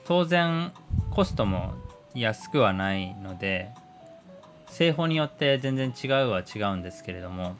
[0.05, 0.71] 当然
[1.11, 1.73] コストも
[2.13, 3.69] 安くはないので
[4.67, 7.55] 製法によって全然違うは違うんですけれども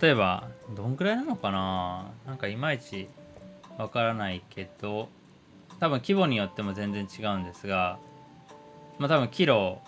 [0.00, 2.10] 例えばどんくらいなのかな？
[2.26, 3.08] なんかいまいち
[3.76, 5.08] わからないけど
[5.78, 7.98] 多分規模によっても全然違うんですが
[8.98, 9.80] まあ多分キロ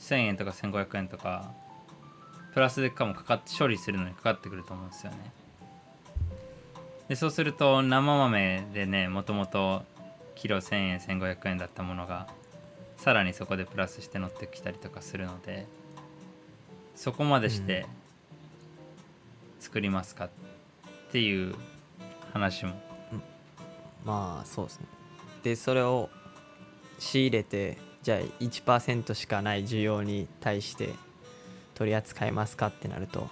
[0.00, 1.52] 1000円とか1500円とか
[2.54, 5.32] プラスでかもかかって処理するのにかかってくると思うんですよね。
[7.08, 9.82] でそうすると生豆でねもともと
[10.36, 12.28] キロ1000円1500円だったものが
[12.96, 15.66] さらにそこでプラスして乗ってきたりとかするので
[16.94, 17.86] そこまでして
[19.58, 20.30] 作りますかっ
[21.10, 21.56] ていう
[22.32, 22.70] 話も。
[22.70, 22.74] ん。
[24.04, 24.86] まあそうですね。
[25.42, 26.08] でそれを
[27.00, 30.90] 仕入れてじゃあ1%しかない需要に対して
[31.74, 33.28] 取り扱いますかってなると、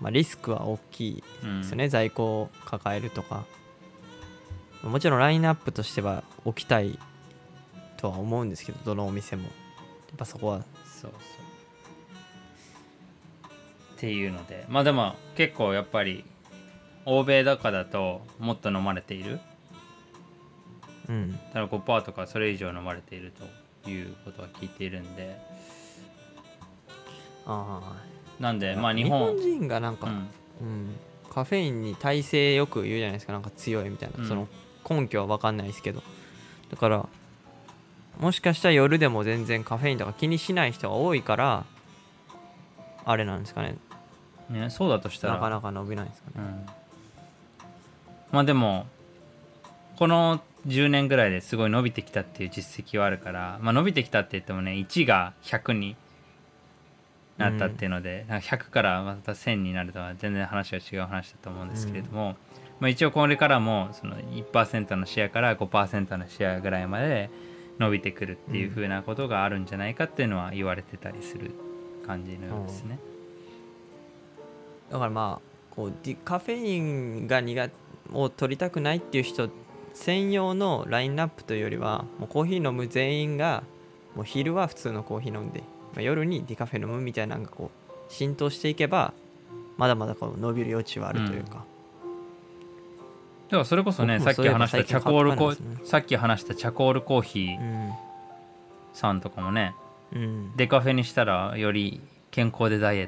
[0.00, 1.24] まあ、リスクは大きい
[1.60, 3.44] ですよね、在庫を抱えるとか。
[4.82, 6.98] もちろんラインナップとしては置きたい
[7.96, 9.44] とは思うんですけどどのお店も。
[9.44, 9.52] やっ
[10.18, 10.62] ぱそこは。
[10.84, 11.10] そうそう。
[13.96, 14.66] っていうので。
[14.68, 16.24] まあでも結構やっぱり
[17.06, 19.40] 欧米とかだともっと飲まれている。
[21.08, 21.38] うん。
[21.52, 23.32] ただ5%とかそれ以上飲まれている
[23.84, 25.38] ということは聞いているんで。
[25.50, 25.53] あ
[27.46, 29.36] なんであまあ日本。
[29.36, 30.12] 人がなんか、うん。
[30.60, 30.96] うん、
[31.30, 34.28] カフェインに耐性よく言うじゃないですかなんか強いみたいな、うん。
[34.28, 34.48] その
[34.88, 36.02] 根拠は分かんないですけど。
[36.70, 37.06] だから
[38.18, 41.64] もしかしたら夜でも全然カフェインとか気にしない人が多いから
[43.04, 43.76] あれなんですかね。
[44.48, 45.34] ねそうだとしたら。
[45.34, 46.34] なかなか伸びないんですかね。
[46.36, 46.66] うん、
[48.32, 48.86] まあでも
[49.96, 55.96] この10年ぐらいですごい伸びてきたっていう実績はあるから、まあ、伸びてきたって言ってもね1が100に
[57.36, 62.36] なったっていうので、なんか100からまた1000になるとは全然話が違う話だと思うんですけれども、
[62.80, 67.30] まあ、一応これからもその1%のシェアから5%のシェアぐらいまで
[67.78, 71.52] 伸びてくるっていう風なことがあるんじゃないかっていうのは言われてたりする
[72.06, 72.98] 感じのようですね。
[74.90, 77.70] だからまあこうディカフェインが苦
[78.12, 79.48] を取りたくないっていう人
[79.92, 83.64] 専用のラインナップというよりはもうコーヒー飲む全員が
[84.14, 85.62] もう昼は普通のコーヒー飲んで、
[85.94, 89.12] まあ、夜にディカフェ飲むみたいなのがこう浸透していけば
[89.76, 91.64] まだまだこう伸びる余地はあるというか、
[93.48, 95.58] だからそれこそねさっき話したチャコールコね。
[95.82, 97.92] ーさっき話したチャコールコーヒーうん
[98.92, 99.74] さんとかもね
[100.12, 100.56] うん。
[100.56, 103.06] デカフェにしたらより健康でダイエッ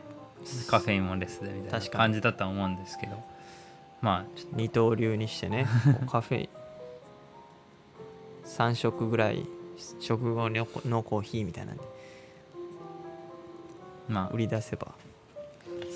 [0.67, 2.03] トカフェインもレスでみたいな確かに。
[2.05, 3.23] 感じだとは思うんですけど
[4.01, 5.67] まあ二刀流にしてね
[6.11, 6.49] カフェイン
[8.47, 9.47] 3食ぐらい
[10.01, 11.83] 食後ののコーヒーみたいなんで
[14.07, 15.07] とま売り出せばあ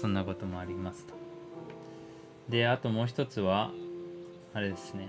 [0.01, 1.15] そんなこともありますと。
[2.49, 3.71] であともう一つは
[4.55, 5.09] あれですね。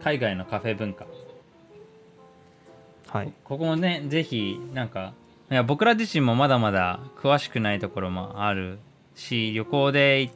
[0.00, 1.06] 海外のカフェ文化。
[3.08, 3.32] はい。
[3.44, 5.14] ここもねぜひなんか
[5.50, 8.78] いや僕ら自身もまだまだ詳しくないところもある
[9.14, 10.34] し旅行で行っ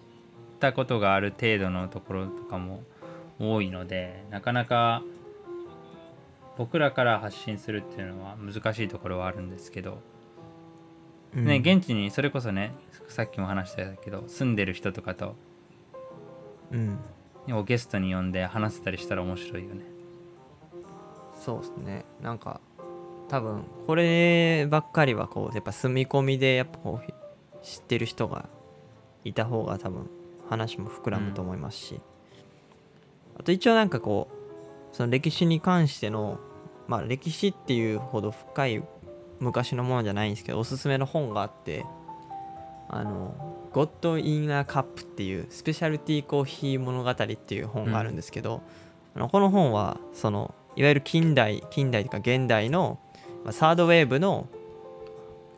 [0.61, 2.83] たことがある程度のところとかも
[3.39, 5.03] 多いのでなかなか
[6.57, 9.99] 僕らから発信するっていうのは難しいところはあるんですけど、
[11.35, 12.73] ね現地にそれこそね
[13.09, 15.37] さっきも話したけど住んでる人とかと
[16.73, 16.99] うん。
[17.49, 19.85] をゲストに呼んで話せたりしたら面白いよね。
[21.41, 22.05] そうですね。
[22.21, 22.61] なんか
[23.29, 27.13] 多分こればっかりはこうやっぱ住み込みでやっぱこう
[27.65, 28.49] 知ってる人が
[29.25, 30.11] いた方が多分
[30.49, 32.01] 話も膨らむと思いますし、
[33.39, 34.29] あと一応なんかこ
[34.93, 36.41] うその歴史に関しての
[36.89, 38.83] まあ歴史っていうほど深い
[39.41, 41.85] 昔のものじゃないんですけどおすすめの本があって
[42.89, 43.35] あの
[43.73, 48.63] 「ゴッド・イン・ア・カップ」っていうスペシャルティーコーヒー物語っていう本があるんですけど、
[49.15, 52.99] あのこの本はそのいわゆる近代近代とか現代の
[53.51, 54.49] サードウェーブの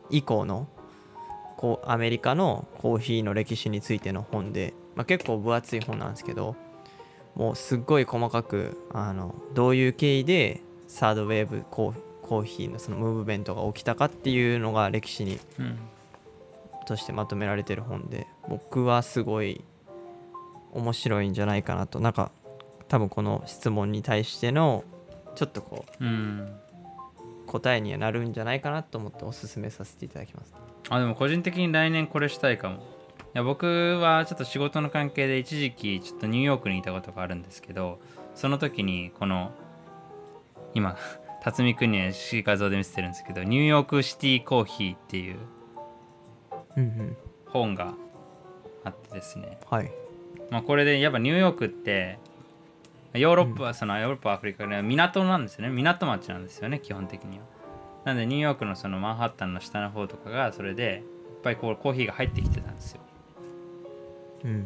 [0.09, 0.67] 以降の
[1.57, 6.55] こうアメリカのコーヒーの歴史についての本で、まあ、結構分厚い本なんですけど
[7.35, 15.79] もうすっごい細かくあのどういう経緯でサードウェーブコーコーヒーのそのムーブメントが起きたかっていうのが歴史にうん。
[16.85, 19.63] としてまとめられてる本で僕はすごい
[20.71, 22.31] 面白いんじゃないかなとなんか
[22.87, 24.83] 多分この質問に対しての
[25.35, 26.55] ちょっとこううん。
[27.47, 30.53] 答えにはなるんじゃないかなと思っておすすめさせていただきます。
[30.89, 32.75] あでも個人的に来年これしたいかも。
[32.75, 32.79] い
[33.33, 33.65] や僕
[33.99, 37.99] はちょっと仕事の関係で一時期ちょっとニューヨークにいたことがあるんですけど
[38.35, 39.51] その時にこの
[40.73, 40.97] 今
[41.41, 45.37] 辰巳君には画像で見せてるんですけど「ニューヨークシティコーヒー」っていう
[46.75, 47.17] うんうん。
[47.47, 47.93] 本が
[48.83, 49.91] あってですね、はい。
[50.49, 52.19] まあ、これでやっぱニューヨークって
[53.13, 55.69] ヨーロッパ、そのヨーロッパアフリカで港なんですよね。
[55.69, 57.45] 港町なんですよね基本的には。
[58.05, 63.01] なんでニューヨークのそのマンハッタンの下の方とかがそれでいっぱいこうコーヒーが入ってきてたんですよ。
[64.45, 64.65] うんうん。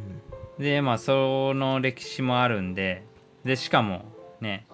[0.64, 3.04] でまあその歴史もあるんで
[3.44, 4.06] でしかも
[4.42, 4.68] ね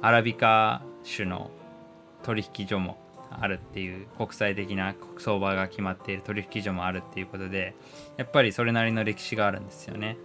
[0.00, 1.50] アラビカ種の
[2.22, 2.98] 取引所も
[3.30, 7.74] あるっていう国際的な相場が決まっている取引所もあるっていうことで
[8.16, 10.16] やっぱりそれなりの歴史があるんですよね。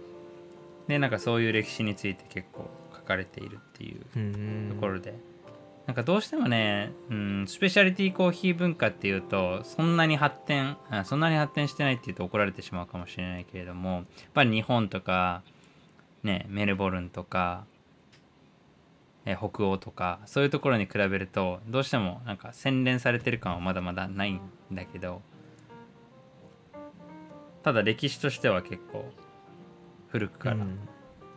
[0.88, 5.14] でなんかそういう歴史について結構書かれているっていうところで、
[5.86, 15.42] なんかどうしてもね、うん、スペシャリティコーヒー文化っていうとそんなに発展そんなに発展してないっていうと怒られてしまうかもしれないけれどもやっぱり日本とか、
[16.22, 17.64] ね、メルボルンとか
[19.26, 24.40] え北欧とかそういうところに比べるとどうしてもなんか洗練されてる感はまだまだないん
[24.72, 25.22] だけど
[27.62, 29.10] ただ歴史としては結構
[30.08, 30.78] 古くからうん。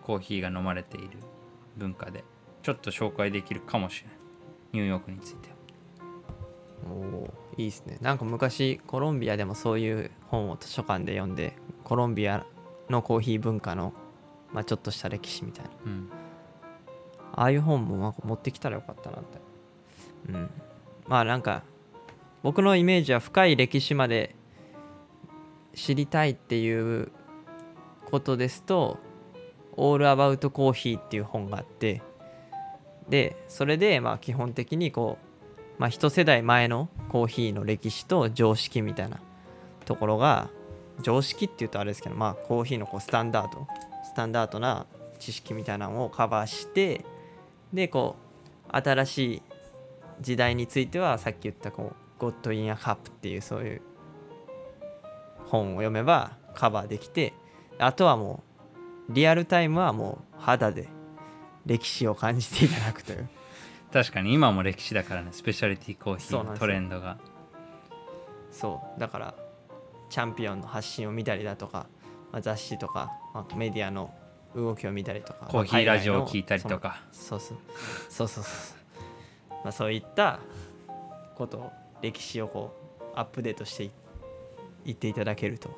[0.07, 1.09] コーヒーが飲まれている
[1.75, 2.23] 文化で
[2.63, 4.17] ちょっと紹介できるかもしれない
[4.71, 5.55] ニューヨークについては。
[6.89, 7.97] おーいいですね。
[8.01, 12.45] なんか昔コロンビアでもそういう本を図書館で読んでコロンビア
[12.89, 13.93] のコーヒー文化の、
[14.53, 15.71] まあ、ちょっとした歴史みたいな。
[15.85, 16.09] うん
[17.33, 19.39] ああいう本もなんか持ってきたらよかったなって。
[20.29, 20.49] うん。
[21.07, 21.63] まあなんか
[22.43, 24.35] 僕のイメージは深い歴史まで
[25.73, 27.11] 知りたいっていう
[28.05, 28.97] ことですと
[29.77, 32.01] 「オール・アバウト・コーヒー」っていう本があって
[33.09, 35.17] でそれでまあ基本的にこ
[35.77, 39.19] う、まあ、一世代前のコーヒーの歴史と常識みたいな
[39.85, 40.49] ところが
[41.01, 43.67] 常識っていうとあれですけどまあコーヒーのこうスタンダード
[44.03, 44.87] スタンダードな
[45.19, 47.05] 知識みたいなのをカバーして
[47.73, 48.15] でこ
[48.67, 49.41] う新しい
[50.21, 53.81] 時代についてはさっき言ったこう「ゴッド・イン・ア・カップ」っていうそういう
[55.45, 57.33] 本を読めばカバーできて
[57.77, 58.43] あとはも
[59.09, 60.89] うリアルタイムはもう肌で
[61.65, 63.29] 歴史を感じていただくという。
[63.91, 67.17] 確かに今も歴史だからねスペシャリティコーヒーのトレンドが。
[68.51, 68.99] そう。
[68.99, 69.33] だから
[70.09, 71.87] チャンピオンの発信を見たりだとか、
[72.31, 74.13] まあ、雑誌とか、まあ、メディアの
[74.55, 75.45] 動きを見たりとか。
[75.47, 77.03] コーヒーラジオを聞いたりとか。
[77.11, 77.57] そうそう。
[78.09, 78.75] そうそうそ
[79.51, 79.53] う。
[79.63, 80.39] まあそういった
[81.35, 81.71] ことを
[82.01, 83.91] 歴史をこうアップデートしてい
[84.85, 85.69] いっていただけると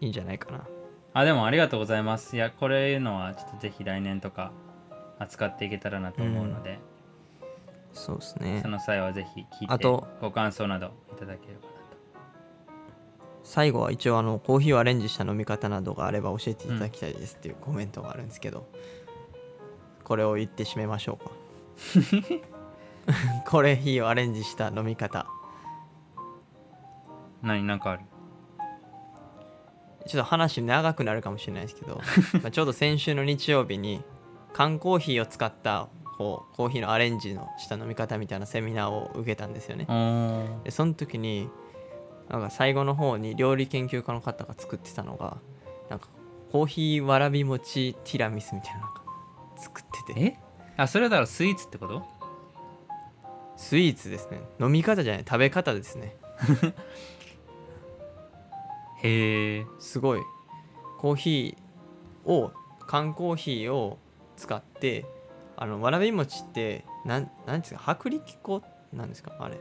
[0.00, 0.66] いいんじゃないかな。
[1.14, 2.36] あでもありがとうございます。
[2.36, 4.52] いやこれいうのはちょっとぜひ来年とか
[5.18, 6.78] 扱っていけたらなと思うので、
[7.92, 8.60] そうですね。
[8.62, 11.71] その際はぜひ聞いてあとご感想などいただければ
[13.44, 18.66] 最後は一応あのコーヒーをアレンジした飲み方などがあれば教えていただきたいですっていうコメントがあるんですけど、
[20.04, 21.30] これを言って締めましょうか。
[23.46, 25.26] コーヒーをアレンジした飲み方。
[27.42, 28.02] 何なんかある？
[30.06, 32.00] ちょっと話長くなるかもしれないですけど。
[32.42, 34.02] まあちょうど先週の日曜日に
[34.52, 39.86] 缶コーヒーを使ったこうコーヒーのアレンジのした飲み方みたいなセミナーを受けたんですよね。
[40.62, 41.48] でその時に
[42.28, 45.36] なんか最後の方に料理研究家の方が作ってたのが
[45.90, 46.08] なんか
[46.50, 49.02] コーヒーわらび餅ティラミスみたいなのが
[49.56, 50.20] 作ってて。
[50.20, 50.38] え？
[50.76, 52.02] あそれはだからスイーツってこと？
[53.56, 54.40] スイーツですね。
[54.60, 55.24] 飲み方じゃない。
[55.26, 56.16] 食べ方ですね。
[59.02, 59.66] へえ。
[59.78, 60.20] すごい。
[60.98, 62.52] コーヒーを
[62.86, 63.98] 缶コーヒーを
[64.36, 65.04] 使って
[65.56, 67.96] あのわらび餅ってなんなんですか？
[67.98, 68.62] 薄力粉
[68.92, 69.32] なんですか？
[69.38, 69.60] あれ。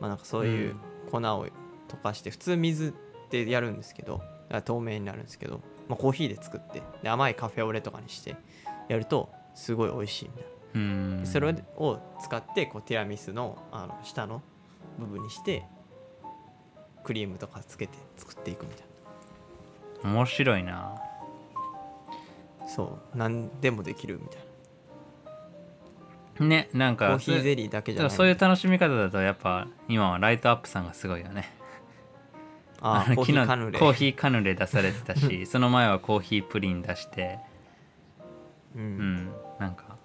[0.00, 0.76] まあなんかそういう
[1.10, 1.46] 粉を
[1.94, 2.94] 溶かして普通水
[3.30, 4.22] でやるんですけど
[4.64, 8.36] 透明になるんですけど、まあ、コーヒーで作ってで甘いカフェオレとかにして
[8.88, 10.50] やるとすごい美味しいみたいな。
[11.24, 14.42] それを使ってこうティラミスのあの下の
[14.98, 15.64] 部分にして
[17.04, 18.86] クリームとかつけて作っていくみたい
[20.02, 20.72] 面白いな。
[20.72, 23.16] なそう。
[23.16, 24.36] 何でもできるみた
[26.44, 28.10] いねなんかなコーヒーゼリーだけじゃない。
[28.10, 31.52] そういう楽しみ方だとやっぱ今はライトアップさんがすごいよね
[32.80, 33.72] あのコーヒーカヌレ。
[33.72, 37.38] 昨日コーヒーカヌレ出されてたし その前はコーヒープリン出して。
[38.76, 39.16] ううん。
[39.26, 39.96] んなんか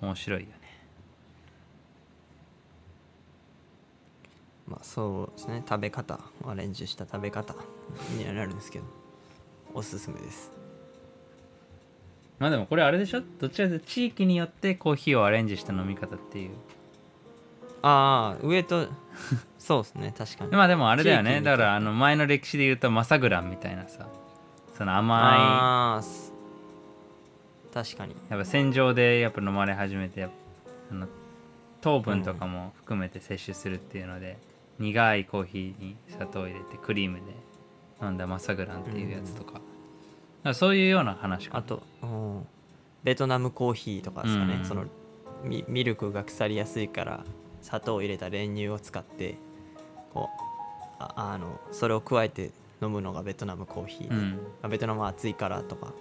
[0.00, 0.54] 面白いよね。
[4.66, 5.62] まあそうですね。
[5.68, 6.20] 食べ方。
[6.46, 7.54] アレンジした食べ方。
[8.18, 8.84] にはなるんですけど。
[9.74, 10.52] おすすめです。
[12.38, 13.22] まあでもこれあれでしょ？
[13.38, 16.50] どちらかというと地域によってコーヒーをアレンジした飲み方っていう
[17.82, 18.88] ああ上と
[19.58, 20.50] そうですね確かに。
[20.52, 21.40] まあでもあれだよね。
[21.40, 24.06] だからあの前の歴史で言うとマサグランみたいなさ
[24.74, 26.32] その甘ああす
[27.72, 28.12] 確かに。
[28.12, 30.28] いやっぱ戦場でやっぱ飲まれ始めてあ
[30.94, 31.06] の
[31.80, 34.38] 糖分とかも含めて摂取するっていうので、
[34.78, 37.22] 苦いコーヒーに砂糖を入れてクリームで
[38.02, 39.62] 飲んだマサグランっていうやつとか,、だか
[40.44, 41.58] らそういうような話か。
[41.58, 42.46] あと、うん、
[43.04, 44.64] ベトナムコーヒーとかですかね、うん。
[44.64, 44.84] その
[45.44, 47.24] ミミルクが腐りやすいから
[47.62, 49.36] 砂糖を入れた練乳を使って
[50.12, 52.50] こうああのそれを加えて
[52.82, 54.32] 飲むのがベトナムコーヒーで、うん。
[54.32, 55.92] まあベトナムは暑いからとか。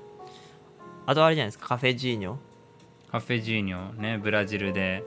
[1.06, 2.36] あとあれじゃないですかカフェジーニョ？
[3.12, 5.04] カフェジーニョねブラジルで。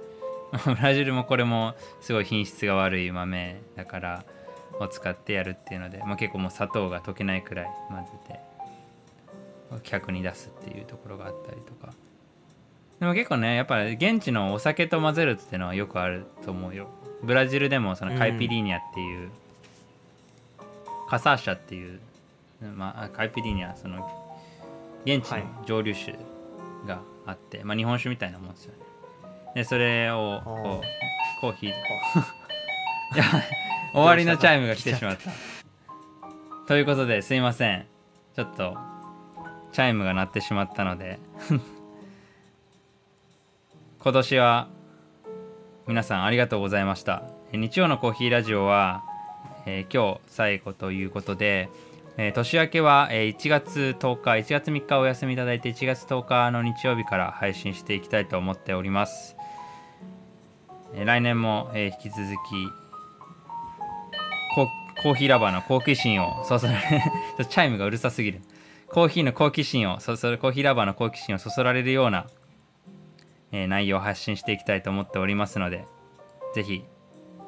[0.66, 4.24] ブラジルもこれもすごい品質が悪い豆だから
[4.78, 8.40] を使ってやるっていうので、まあ、結構もう砂糖が溶けないくらい混ぜて
[9.82, 11.94] 客に出すっていうところがあったりとか
[13.02, 16.86] でも結構ねやっぱり現地のお酒と混ぜるっていうのはよくあると思うよ。
[17.24, 19.30] ブラジルでもそのカイピリーニャっていう、
[21.08, 21.98] カサーシャっていう、
[22.76, 24.08] まあ、カイピリーニャその
[25.04, 26.16] 現地の蒸留酒
[26.86, 28.78] があって、まあ、日本酒みたいなもんですよね。
[29.56, 31.70] でそれをこうコーヒー。
[31.74, 31.74] い
[33.18, 33.24] や
[33.94, 35.32] 終わりのチャイムが来てしまった？
[36.68, 37.84] ということですいません。
[38.36, 38.76] ちょっと
[39.72, 41.18] チャイムが鳴ってしまったので
[44.02, 44.68] 今年は
[45.86, 47.22] 皆さんありがとうございました。
[47.52, 49.04] 日曜のコーヒーラジオは、
[49.64, 51.68] えー今日最後ということで、
[52.16, 59.36] えー年明けは、えー1月10日1月3日お休みいただいて1月10日の日曜日から配信していきたいと思っております、
[60.94, 62.34] えー来年も、えー引き続き
[64.56, 64.66] コ
[65.04, 66.80] コーヒーラバーの好奇心をそそられ
[67.48, 68.40] チャイムがうるさすぎる。
[68.88, 72.26] コーヒーの好奇心をそそコーヒーラバーの好奇心をそそられるような
[73.52, 75.84] えー内容を発信していきたいと思っておりますので
[76.54, 76.84] ぜひ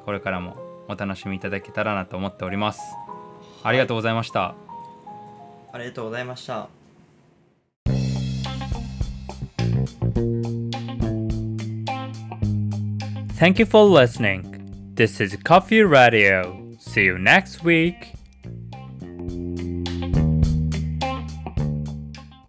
[0.05, 2.81] これからもお楽しみいただけたらなと思っております
[3.63, 4.55] ありがとうございました、
[5.71, 6.69] ありがとうございました。
[13.37, 14.93] Thank you for listening.
[14.95, 16.57] This is Coffee Radio.
[16.79, 18.14] See you next week.